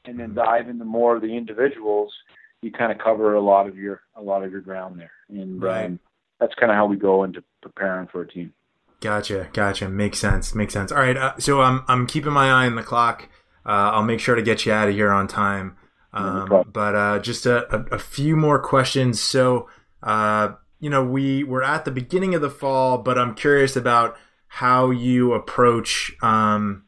[0.07, 2.13] and then dive into more of the individuals,
[2.61, 5.61] you kind of cover a lot of your a lot of your ground there, and
[5.61, 5.85] right.
[5.85, 5.99] um,
[6.39, 8.53] that's kind of how we go into preparing for a team.
[8.99, 9.89] Gotcha, gotcha.
[9.89, 10.55] Makes sense.
[10.55, 10.91] Makes sense.
[10.91, 11.17] All right.
[11.17, 13.29] Uh, so I'm I'm keeping my eye on the clock.
[13.65, 15.77] Uh, I'll make sure to get you out of here on time.
[16.13, 19.21] Um, no but uh, just a, a, a, few more questions.
[19.21, 19.69] So
[20.01, 24.17] uh, you know we we're at the beginning of the fall, but I'm curious about
[24.47, 26.85] how you approach um,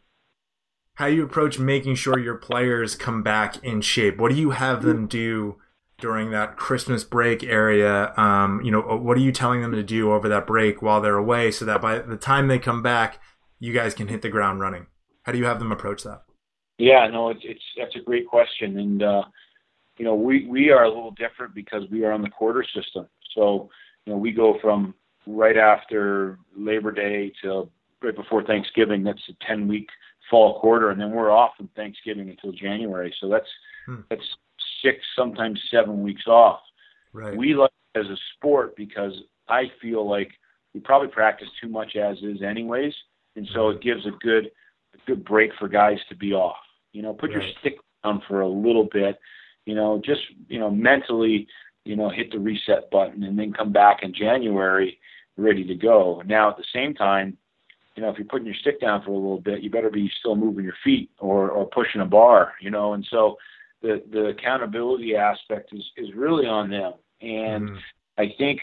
[0.95, 4.17] how you approach making sure your players come back in shape.
[4.17, 5.57] What do you have them do
[5.99, 8.13] during that Christmas break area?
[8.17, 11.17] Um, you know, what are you telling them to do over that break while they're
[11.17, 13.19] away so that by the time they come back,
[13.59, 14.87] you guys can hit the ground running?
[15.23, 16.23] How do you have them approach that?
[16.77, 19.23] Yeah, no, it's, it's that's a great question, and uh,
[19.97, 23.07] you know, we we are a little different because we are on the quarter system.
[23.35, 23.69] So,
[24.05, 24.95] you know, we go from
[25.27, 27.69] right after Labor Day to
[28.01, 29.03] right before Thanksgiving.
[29.03, 29.89] That's a ten week
[30.29, 33.13] fall quarter, and then we're off from Thanksgiving until January.
[33.19, 33.49] So that's
[33.85, 34.01] hmm.
[34.09, 34.23] that's
[34.83, 36.59] six, sometimes seven weeks off.
[37.13, 37.35] Right.
[37.35, 39.13] We like it as a sport because
[39.47, 40.31] I feel like
[40.73, 42.93] we probably practice too much as is, anyways,
[43.35, 43.77] and so mm-hmm.
[43.77, 44.51] it gives a good
[44.93, 46.57] a good break for guys to be off.
[46.93, 47.41] You know, put right.
[47.41, 49.17] your stick down for a little bit.
[49.65, 51.47] You know, just you know mentally,
[51.85, 54.99] you know, hit the reset button, and then come back in January
[55.37, 56.21] ready to go.
[56.25, 57.37] Now at the same time
[57.99, 60.09] you know, if you're putting your stick down for a little bit, you better be
[60.21, 63.35] still moving your feet or, or pushing a bar, you know, and so
[63.81, 66.93] the, the accountability aspect is, is really on them.
[67.21, 67.77] And mm.
[68.17, 68.61] I think,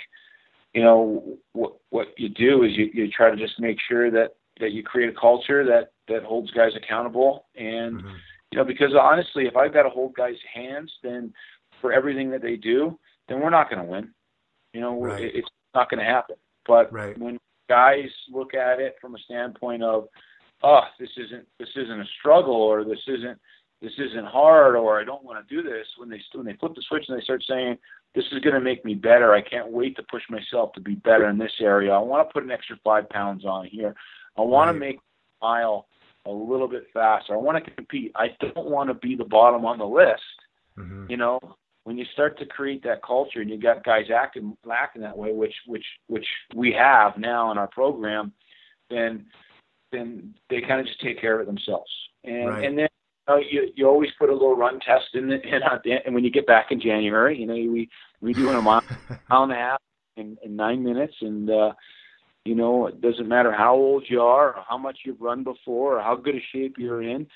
[0.75, 4.37] you know, what, what you do is you, you try to just make sure that,
[4.61, 7.47] that you create a culture that, that holds guys accountable.
[7.57, 8.15] And, mm-hmm.
[8.53, 11.33] you know, because honestly, if I've got to hold guys' hands, then
[11.81, 12.99] for everything that they do,
[13.29, 14.11] then we're not going to win.
[14.73, 15.23] You know, right.
[15.35, 16.37] it's not going to happen.
[16.67, 17.17] But right.
[17.19, 17.39] when
[17.69, 20.09] guys look at it from a standpoint of,
[20.63, 23.39] oh, this isn't this isn't a struggle or this isn't
[23.87, 25.87] this isn't hard or I don't want to do this.
[25.97, 27.79] When they when they flip the switch and they start saying,
[28.17, 29.33] this is going to make me better.
[29.33, 31.93] I can't wait to push myself to be better in this area.
[31.93, 33.95] I want to put an extra five pounds on here.
[34.37, 34.99] I want to make
[35.41, 35.87] mile
[36.27, 37.35] a little bit faster.
[37.35, 38.11] I want to compete.
[38.17, 40.21] I don't want to be the bottom on the list.
[40.77, 41.07] Mm-hmm.
[41.09, 41.39] You know,
[41.85, 45.33] when you start to create that culture and you got guys acting acting that way,
[45.33, 46.27] which which which
[46.57, 48.33] we have now in our program,
[48.91, 49.27] then
[49.93, 51.91] then they kind of just take care of it themselves.
[52.25, 52.65] And right.
[52.65, 52.89] and then
[53.29, 56.25] uh, you you always put a little run test in, the, in uh, and when
[56.25, 57.89] you get back in January, you know we
[58.21, 58.83] we do a mile,
[59.31, 59.81] mile and a half
[60.17, 61.73] in, in nine minutes, and uh,
[62.45, 65.99] you know it doesn't matter how old you are, or how much you've run before,
[65.99, 67.27] or how good a shape you're in,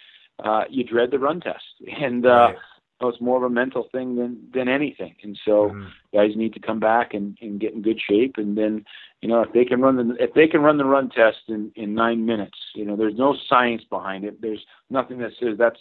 [0.45, 1.65] uh, you dread the run test,
[2.01, 2.57] and uh, right.
[3.01, 5.15] So it's more of a mental thing than than anything.
[5.23, 5.87] And so mm-hmm.
[6.15, 8.85] guys need to come back and, and get in good shape, and then
[9.23, 11.73] you know if they can run the if they can run the run test in
[11.77, 14.41] in nine minutes, you know there's no science behind it.
[14.41, 15.81] There's nothing that says that's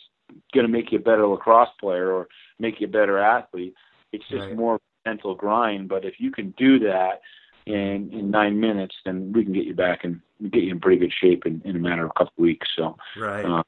[0.53, 2.27] going to make you a better lacrosse player or
[2.59, 3.73] make you a better athlete.
[4.11, 4.55] It's just right.
[4.55, 5.89] more mental grind.
[5.89, 7.21] But if you can do that
[7.65, 10.99] in in nine minutes, then we can get you back and get you in pretty
[10.99, 12.67] good shape in, in a matter of a couple of weeks.
[12.77, 13.45] So right.
[13.45, 13.63] Uh,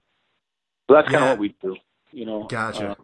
[0.87, 1.75] so that's kind of what we do.
[2.11, 2.43] You know.
[2.49, 2.91] Gotcha.
[2.91, 2.95] Uh,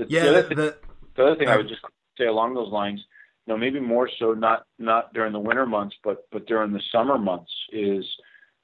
[0.00, 0.22] the, yeah.
[0.22, 0.76] The other, thing, the,
[1.16, 1.80] the other thing I would just
[2.18, 3.00] say along those lines,
[3.46, 6.82] you know, maybe more so not not during the winter months, but but during the
[6.92, 8.04] summer months is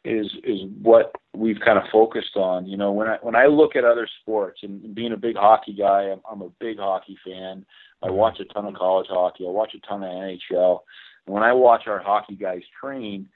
[0.05, 2.66] is is what we've kind of focused on.
[2.66, 5.74] You know, when I when I look at other sports and being a big hockey
[5.74, 7.66] guy, I'm, I'm a big hockey fan.
[8.03, 8.16] I mm-hmm.
[8.16, 9.45] watch a ton of college hockey.
[9.47, 10.80] I watch a ton of NHL.
[11.26, 13.28] And When I watch our hockey guys train,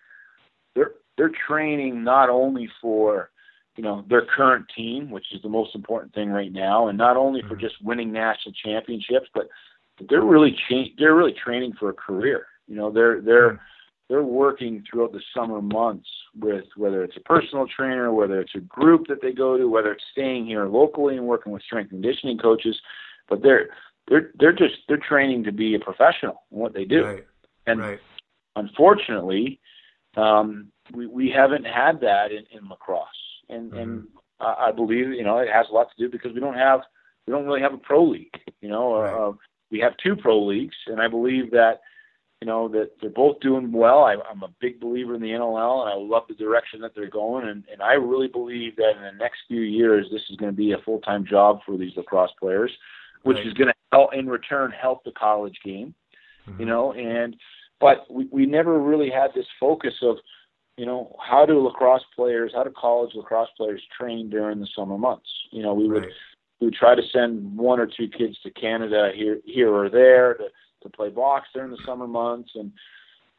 [0.75, 3.31] they're they're training not only for
[3.77, 7.17] you know their current team, which is the most important thing right now, and not
[7.17, 7.61] only for mm-hmm.
[7.61, 9.49] just winning national championships, but
[10.09, 12.47] they're really cha- they're really training for a career.
[12.67, 13.65] You know, they're they're mm-hmm
[14.11, 18.61] they're working throughout the summer months with whether it's a personal trainer, whether it's a
[18.61, 22.03] group that they go to, whether it's staying here locally and working with strength and
[22.03, 22.77] conditioning coaches,
[23.29, 23.69] but they're
[24.09, 27.05] they're they're just they're training to be a professional in what they do.
[27.05, 27.27] Right.
[27.69, 28.01] And right.
[28.57, 29.61] unfortunately,
[30.17, 33.07] um, we we haven't had that in, in lacrosse,
[33.51, 33.79] and mm-hmm.
[33.79, 34.07] and
[34.41, 36.81] I believe you know it has a lot to do because we don't have
[37.27, 38.35] we don't really have a pro league.
[38.61, 39.29] You know, right.
[39.29, 39.33] uh,
[39.71, 41.81] we have two pro leagues, and I believe that
[42.41, 44.05] you know that they're both doing well.
[44.05, 47.11] I, I'm a big believer in the NLL, and I love the direction that they're
[47.11, 47.49] going.
[47.49, 50.57] And, and I really believe that in the next few years, this is going to
[50.57, 52.73] be a full time job for these lacrosse players,
[53.23, 53.47] which right.
[53.47, 55.95] is going to help in return help the college game.
[56.49, 56.61] Mm-hmm.
[56.61, 57.37] You know, and
[57.81, 60.17] but we, we never really had this focus of,
[60.81, 64.97] you know, how do lacrosse players, how do college lacrosse players train during the summer
[64.97, 65.29] months?
[65.51, 66.01] You know, we right.
[66.01, 66.11] would
[66.59, 70.33] we would try to send one or two kids to Canada here here or there
[70.37, 70.45] to
[70.83, 72.73] to play box during the summer months and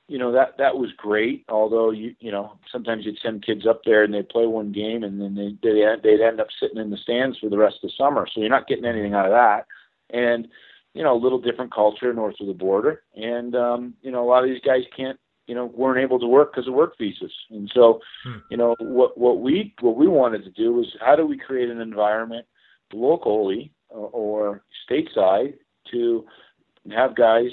[0.07, 3.81] you know that that was great although you you know sometimes you'd send kids up
[3.85, 6.91] there and they'd play one game and then they they'd, they'd end up sitting in
[6.91, 9.31] the stands for the rest of the summer so you're not getting anything out of
[9.31, 9.65] that
[10.11, 10.47] and
[10.93, 14.29] you know a little different culture north of the border and um you know a
[14.29, 15.19] lot of these guys can't
[15.51, 18.37] you know weren't able to work because of work visas and so hmm.
[18.49, 21.69] you know what what we what we wanted to do was how do we create
[21.69, 22.45] an environment
[22.93, 25.55] locally or, or stateside
[25.91, 26.23] to
[26.89, 27.49] have guys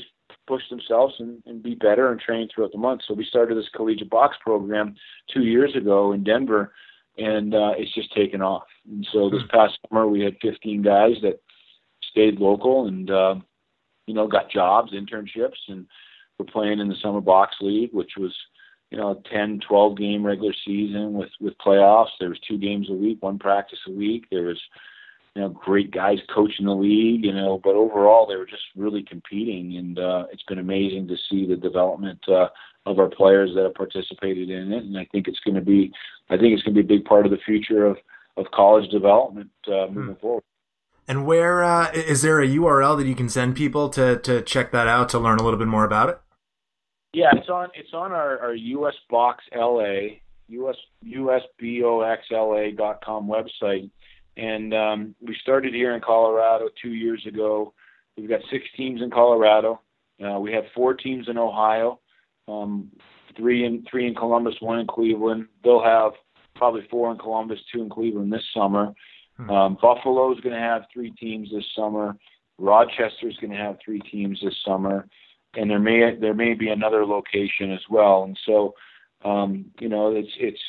[0.47, 3.01] push themselves and, and be better and train throughout the month.
[3.07, 4.95] So we started this collegiate box program
[5.35, 6.73] two years ago in Denver,
[7.17, 8.63] and uh, it's just taken off.
[8.89, 9.57] And so this hmm.
[9.57, 11.41] past summer we had 15 guys that
[12.13, 13.35] stayed local and uh,
[14.07, 15.85] you know got jobs, internships, and
[16.39, 18.35] we're playing in the summer box league, which was
[18.91, 22.17] you know a 10, 12 game regular season with with playoffs.
[22.21, 24.27] There was two games a week, one practice a week.
[24.31, 24.61] There was
[25.39, 29.05] you know, great guys coaching the league, you know, but overall they were just really
[29.05, 32.49] competing, and uh, it's been amazing to see the development uh,
[32.87, 35.93] of our players that have participated in it, and I think it's going to be,
[36.29, 37.99] I think it's going to be a big part of the future of
[38.37, 39.95] of college development uh, hmm.
[39.95, 40.21] moving hmm.
[40.21, 40.45] forward.
[41.07, 44.73] And where uh, is there a URL that you can send people to to check
[44.73, 46.21] that out to learn a little bit more about it?
[47.13, 53.91] Yeah, it's on it's on our, our US Box LA US USBOXLA dot com website
[54.39, 57.75] and um, we started here in Colorado two years ago.
[58.17, 59.81] We've got six teams in Colorado.
[60.25, 62.01] Uh, we have four teams in Ohio,
[62.47, 62.89] um,
[63.37, 65.47] three in three in Columbus, one in Cleveland.
[65.65, 66.13] They'll have
[66.55, 68.95] probably four in Columbus, two in Cleveland this summer.
[69.37, 69.51] Hmm.
[69.51, 72.17] Um, Buffalo is going to have three teams this summer.
[72.59, 75.09] Rochester is going to have three teams this summer,
[75.55, 78.25] and there may there may be another location as well.
[78.25, 78.75] And so,
[79.25, 80.61] um, you know, it's it's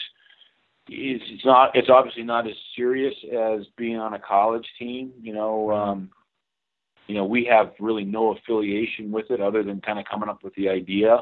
[0.91, 5.11] it's, not it's obviously not as serious as being on a college team.
[5.21, 6.09] You know, um,
[7.07, 10.43] you know, we have really no affiliation with it other than kind of coming up
[10.43, 11.19] with the idea.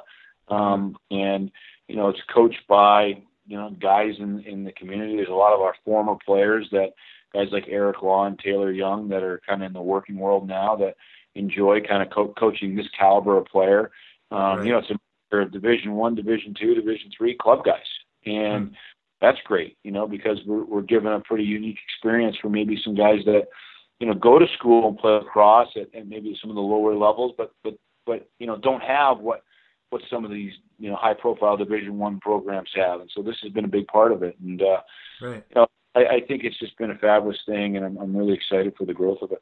[0.50, 1.52] Um, and
[1.88, 5.16] you know, it's coached by you know guys in in the community.
[5.16, 6.94] There's a lot of our former players that
[7.34, 10.48] guys like Eric Law and Taylor Young that are kind of in the working world
[10.48, 10.96] now that
[11.38, 13.92] enjoy kind of co- coaching this caliber of player.
[14.32, 14.66] Um, right.
[14.66, 17.90] You know, it's a Division One, Division Two, Division Three club guys,
[18.26, 18.76] and mm
[19.20, 22.94] that's great, you know, because we're, we're given a pretty unique experience for maybe some
[22.94, 23.48] guys that,
[24.00, 26.94] you know, go to school and play lacrosse at, at maybe some of the lower
[26.94, 27.74] levels, but, but,
[28.06, 29.42] but, you know, don't have what,
[29.90, 33.02] what some of these, you know, high profile division one programs have.
[33.02, 34.36] And so this has been a big part of it.
[34.40, 34.82] And, uh,
[35.20, 35.44] right.
[35.50, 38.36] you know, I, I think it's just been a fabulous thing, and I'm, I'm really
[38.36, 39.42] excited for the growth of it.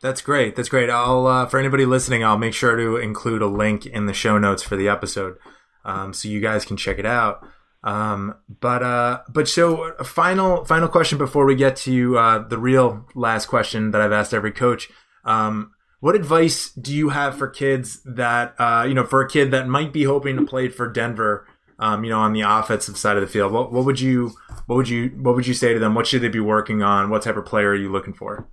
[0.00, 0.54] That's great.
[0.54, 0.90] That's great.
[0.90, 4.38] I'll uh, for anybody listening, I'll make sure to include a link in the show
[4.38, 5.36] notes for the episode,
[5.84, 7.44] um, so you guys can check it out.
[7.82, 12.58] Um, but uh, but so a final final question before we get to uh, the
[12.58, 14.88] real last question that I've asked every coach.
[15.24, 19.50] Um, what advice do you have for kids that uh, you know for a kid
[19.50, 21.46] that might be hoping to play for Denver?
[21.80, 24.32] Um, you know, on the offensive side of the field, what, what would you
[24.66, 25.94] what would you what would you say to them?
[25.94, 27.10] What should they be working on?
[27.10, 28.48] What type of player are you looking for?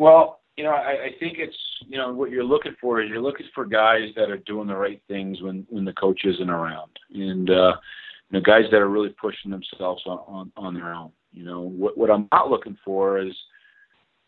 [0.00, 3.20] Well, you know, I, I think it's you know what you're looking for is you're
[3.20, 6.90] looking for guys that are doing the right things when when the coach isn't around,
[7.12, 7.74] and uh,
[8.30, 11.12] you know guys that are really pushing themselves on on, on their own.
[11.32, 13.34] You know, what what I'm not looking for is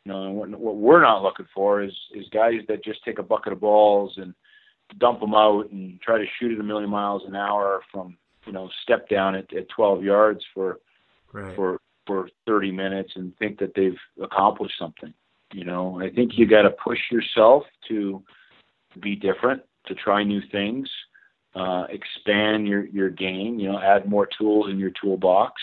[0.05, 3.23] you know what, what we're not looking for is is guys that just take a
[3.23, 4.35] bucket of balls and
[4.99, 8.53] dump them out and try to shoot it a million miles an hour from you
[8.53, 10.81] know step down at, at 12 yards for
[11.33, 11.57] right.
[11.57, 15.14] for for 30 minutes and think that they've accomplished something.
[15.53, 18.23] You know, I think you got to push yourself to
[19.01, 20.89] be different, to try new things,
[21.55, 23.59] uh, expand your your game.
[23.59, 25.61] You know, add more tools in your toolbox.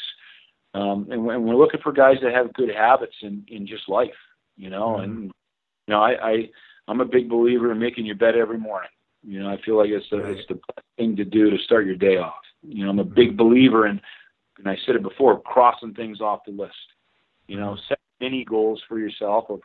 [0.76, 4.10] Um, and, and we're looking for guys that have good habits in in just life.
[4.58, 5.04] You know, mm-hmm.
[5.04, 6.50] and you know, I, I
[6.88, 8.92] I'm a big believer in making your bed every morning.
[9.24, 11.86] You know, I feel like it's the it's the best thing to do to start
[11.86, 12.36] your day off.
[12.62, 13.14] You know, I'm a mm-hmm.
[13.16, 14.00] big believer in,
[14.58, 16.74] and I said it before, crossing things off the list.
[17.48, 17.88] You know, mm-hmm.
[17.88, 19.62] set mini goals for yourself of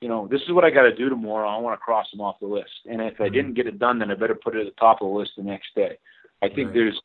[0.00, 1.48] you know, this is what I got to do tomorrow.
[1.48, 2.70] I want to cross them off the list.
[2.90, 3.34] And if I mm-hmm.
[3.34, 5.32] didn't get it done, then I better put it at the top of the list
[5.36, 5.98] the next day.
[6.42, 6.74] I think right.
[6.74, 7.00] there's,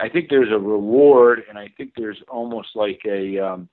[0.00, 3.68] I think there's a reward, and I think there's almost like a, um,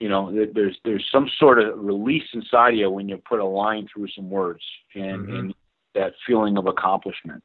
[0.00, 3.44] you know, there's there's some sort of release inside of you when you put a
[3.44, 4.60] line through some words,
[4.94, 5.36] and, mm-hmm.
[5.36, 5.54] and
[5.94, 7.42] that feeling of accomplishment.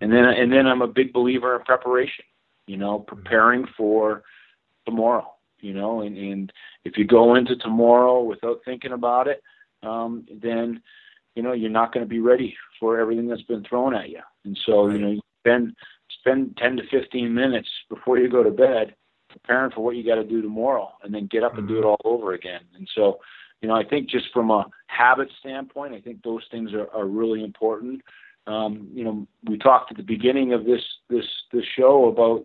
[0.00, 2.24] And then and then I'm a big believer in preparation.
[2.66, 3.14] You know, mm-hmm.
[3.14, 4.24] preparing for
[4.86, 5.34] tomorrow
[5.64, 6.52] you know, and, and
[6.84, 9.42] if you go into tomorrow without thinking about it,
[9.82, 10.82] um, then,
[11.34, 14.20] you know, you're not going to be ready for everything that's been thrown at you.
[14.44, 15.74] And so, you know, you spend,
[16.20, 18.94] spend 10 to 15 minutes before you go to bed
[19.30, 21.80] preparing for what you got to do tomorrow and then get up and do it
[21.80, 21.88] mm-hmm.
[21.88, 22.60] all over again.
[22.76, 23.18] And so,
[23.62, 27.06] you know, I think just from a habit standpoint, I think those things are, are
[27.06, 28.02] really important.
[28.46, 32.44] Um, you know, we talked at the beginning of this this this show about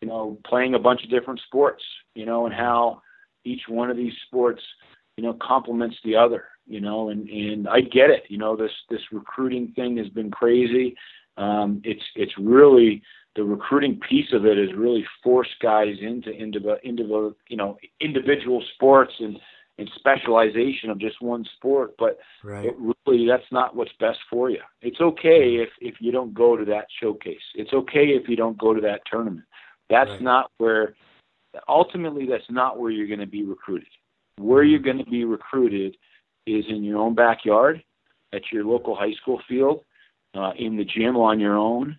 [0.00, 1.82] you know, playing a bunch of different sports,
[2.14, 3.02] you know, and how
[3.44, 4.62] each one of these sports,
[5.16, 8.72] you know, complements the other, you know, and, and I get it, you know, this,
[8.90, 10.96] this recruiting thing has been crazy.
[11.36, 13.02] Um, it's, it's really,
[13.36, 18.62] the recruiting piece of it has really forced guys into, into, into, you know, individual
[18.74, 19.38] sports and,
[19.78, 22.66] and specialization of just one sport, but right.
[22.66, 24.60] it really that's not what's best for you.
[24.80, 27.42] It's okay if if you don't go to that showcase.
[27.54, 29.44] It's okay if you don't go to that tournament.
[29.90, 30.22] That's right.
[30.22, 30.94] not where,
[31.68, 33.88] ultimately, that's not where you're going to be recruited.
[34.38, 35.96] Where you're going to be recruited
[36.46, 37.82] is in your own backyard,
[38.32, 39.80] at your local high school field,
[40.34, 41.98] uh, in the gym on your own,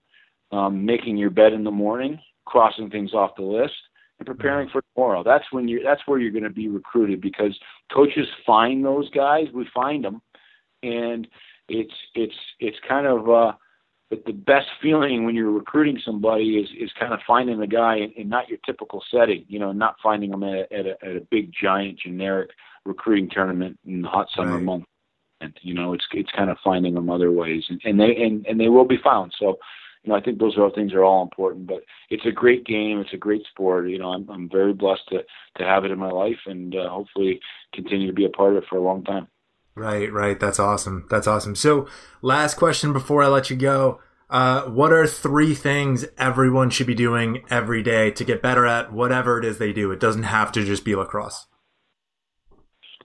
[0.52, 3.74] um, making your bed in the morning, crossing things off the list,
[4.20, 5.24] and preparing for tomorrow.
[5.24, 5.84] That's when you're.
[5.84, 7.58] That's where you're going to be recruited because
[7.94, 9.46] coaches find those guys.
[9.54, 10.22] We find them,
[10.84, 11.28] and
[11.70, 13.30] it's it's it's kind of.
[13.30, 13.52] Uh,
[14.10, 17.98] but the best feeling when you're recruiting somebody is is kind of finding the guy
[17.98, 19.46] in, in not your typical setting.
[19.48, 22.52] You know, not finding them at, at, a, at a big giant generic
[22.86, 24.64] recruiting tournament in the hot summer right.
[24.64, 24.86] month.
[25.42, 28.46] And you know, it's it's kind of finding them other ways, and, and they and,
[28.48, 29.34] and they will be found.
[29.38, 29.58] So,
[30.04, 31.68] you know, I think those are all things are all important.
[31.68, 33.00] But it's a great game.
[33.00, 33.90] It's a great sport.
[33.90, 35.24] You know, I'm I'm very blessed to
[35.58, 37.40] to have it in my life, and uh, hopefully
[37.74, 39.28] continue to be a part of it for a long time.
[39.78, 40.40] Right, right.
[40.40, 41.06] That's awesome.
[41.10, 41.56] That's awesome.
[41.56, 41.88] So,
[42.24, 44.00] last question before I let you go.
[44.30, 48.92] Uh, what are three things everyone should be doing every day to get better at
[48.92, 49.92] whatever it is they do?
[49.92, 51.46] It doesn't have to just be lacrosse.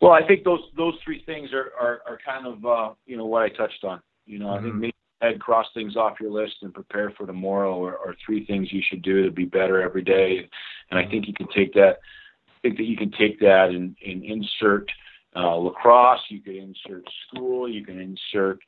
[0.01, 3.27] Well, I think those those three things are are, are kind of uh, you know
[3.27, 4.01] what I touched on.
[4.25, 4.59] You know, mm-hmm.
[4.59, 8.17] I think make head cross things off your list and prepare for tomorrow are, are
[8.25, 10.49] three things you should do to be better every day.
[10.91, 11.99] And I think you can take that.
[12.49, 14.91] I think that you can take that and, and insert
[15.37, 16.21] uh, lacrosse.
[16.29, 17.69] You could insert school.
[17.69, 18.61] You can insert,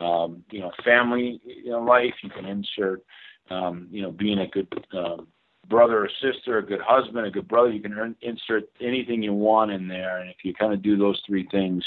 [0.00, 2.14] um, you know, family you know, life.
[2.22, 3.02] You can insert,
[3.50, 5.28] um, you know, being a good um,
[5.68, 7.70] brother or sister, a good husband, a good brother.
[7.70, 11.20] You can insert anything you want in there, and if you kind of do those
[11.26, 11.84] three things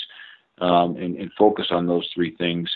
[0.59, 2.69] um, and, and focus on those three things,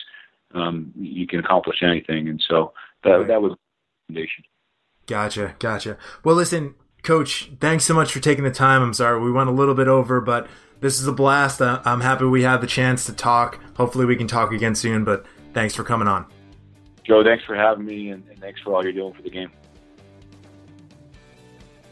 [0.54, 2.30] um, you can accomplish anything.
[2.30, 2.74] And so
[3.04, 3.28] that right.
[3.28, 3.54] that was
[4.08, 4.44] foundation.
[5.06, 5.98] Gotcha, gotcha.
[6.24, 8.82] Well, listen, Coach, thanks so much for taking the time.
[8.82, 10.48] I'm sorry we went a little bit over, but
[10.80, 11.62] this is a blast.
[11.62, 13.60] I'm happy we had the chance to talk.
[13.76, 15.04] Hopefully, we can talk again soon.
[15.04, 16.26] But thanks for coming on.
[17.06, 19.52] Joe, thanks for having me, and, and thanks for all you're doing for the game.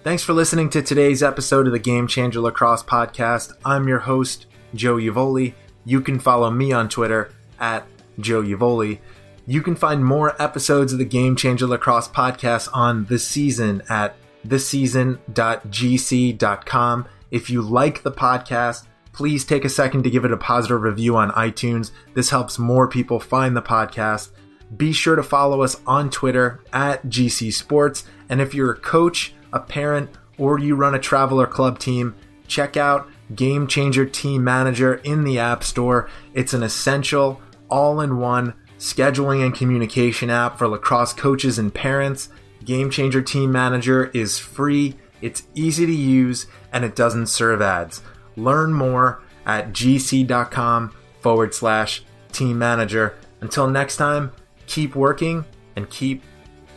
[0.04, 3.54] Thanks for listening to today's episode of the Game Changer Lacrosse Podcast.
[3.66, 5.54] I'm your host, Joe Uvoli.
[5.84, 7.86] You can follow me on Twitter at
[8.20, 9.00] Joe Uvoli.
[9.46, 14.16] You can find more episodes of the Game Changer Lacrosse Podcast on the season at
[14.48, 17.08] theseason.gc.com.
[17.30, 21.16] If you like the podcast, please take a second to give it a positive review
[21.16, 21.92] on iTunes.
[22.14, 24.32] This helps more people find the podcast.
[24.76, 28.06] Be sure to follow us on Twitter at GC Sports.
[28.30, 32.16] And if you're a coach, a parent, or you run a traveler club team,
[32.48, 36.10] check out Game Changer Team Manager in the App Store.
[36.34, 42.30] It's an essential, all in one scheduling and communication app for lacrosse coaches and parents.
[42.72, 48.02] Game Changer Team Manager is free, it's easy to use, and it doesn't serve ads.
[48.38, 52.02] Learn more at gc.com forward slash
[52.32, 53.18] team manager.
[53.42, 54.32] Until next time,
[54.68, 55.44] keep working
[55.76, 56.24] and keep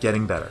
[0.00, 0.50] getting better.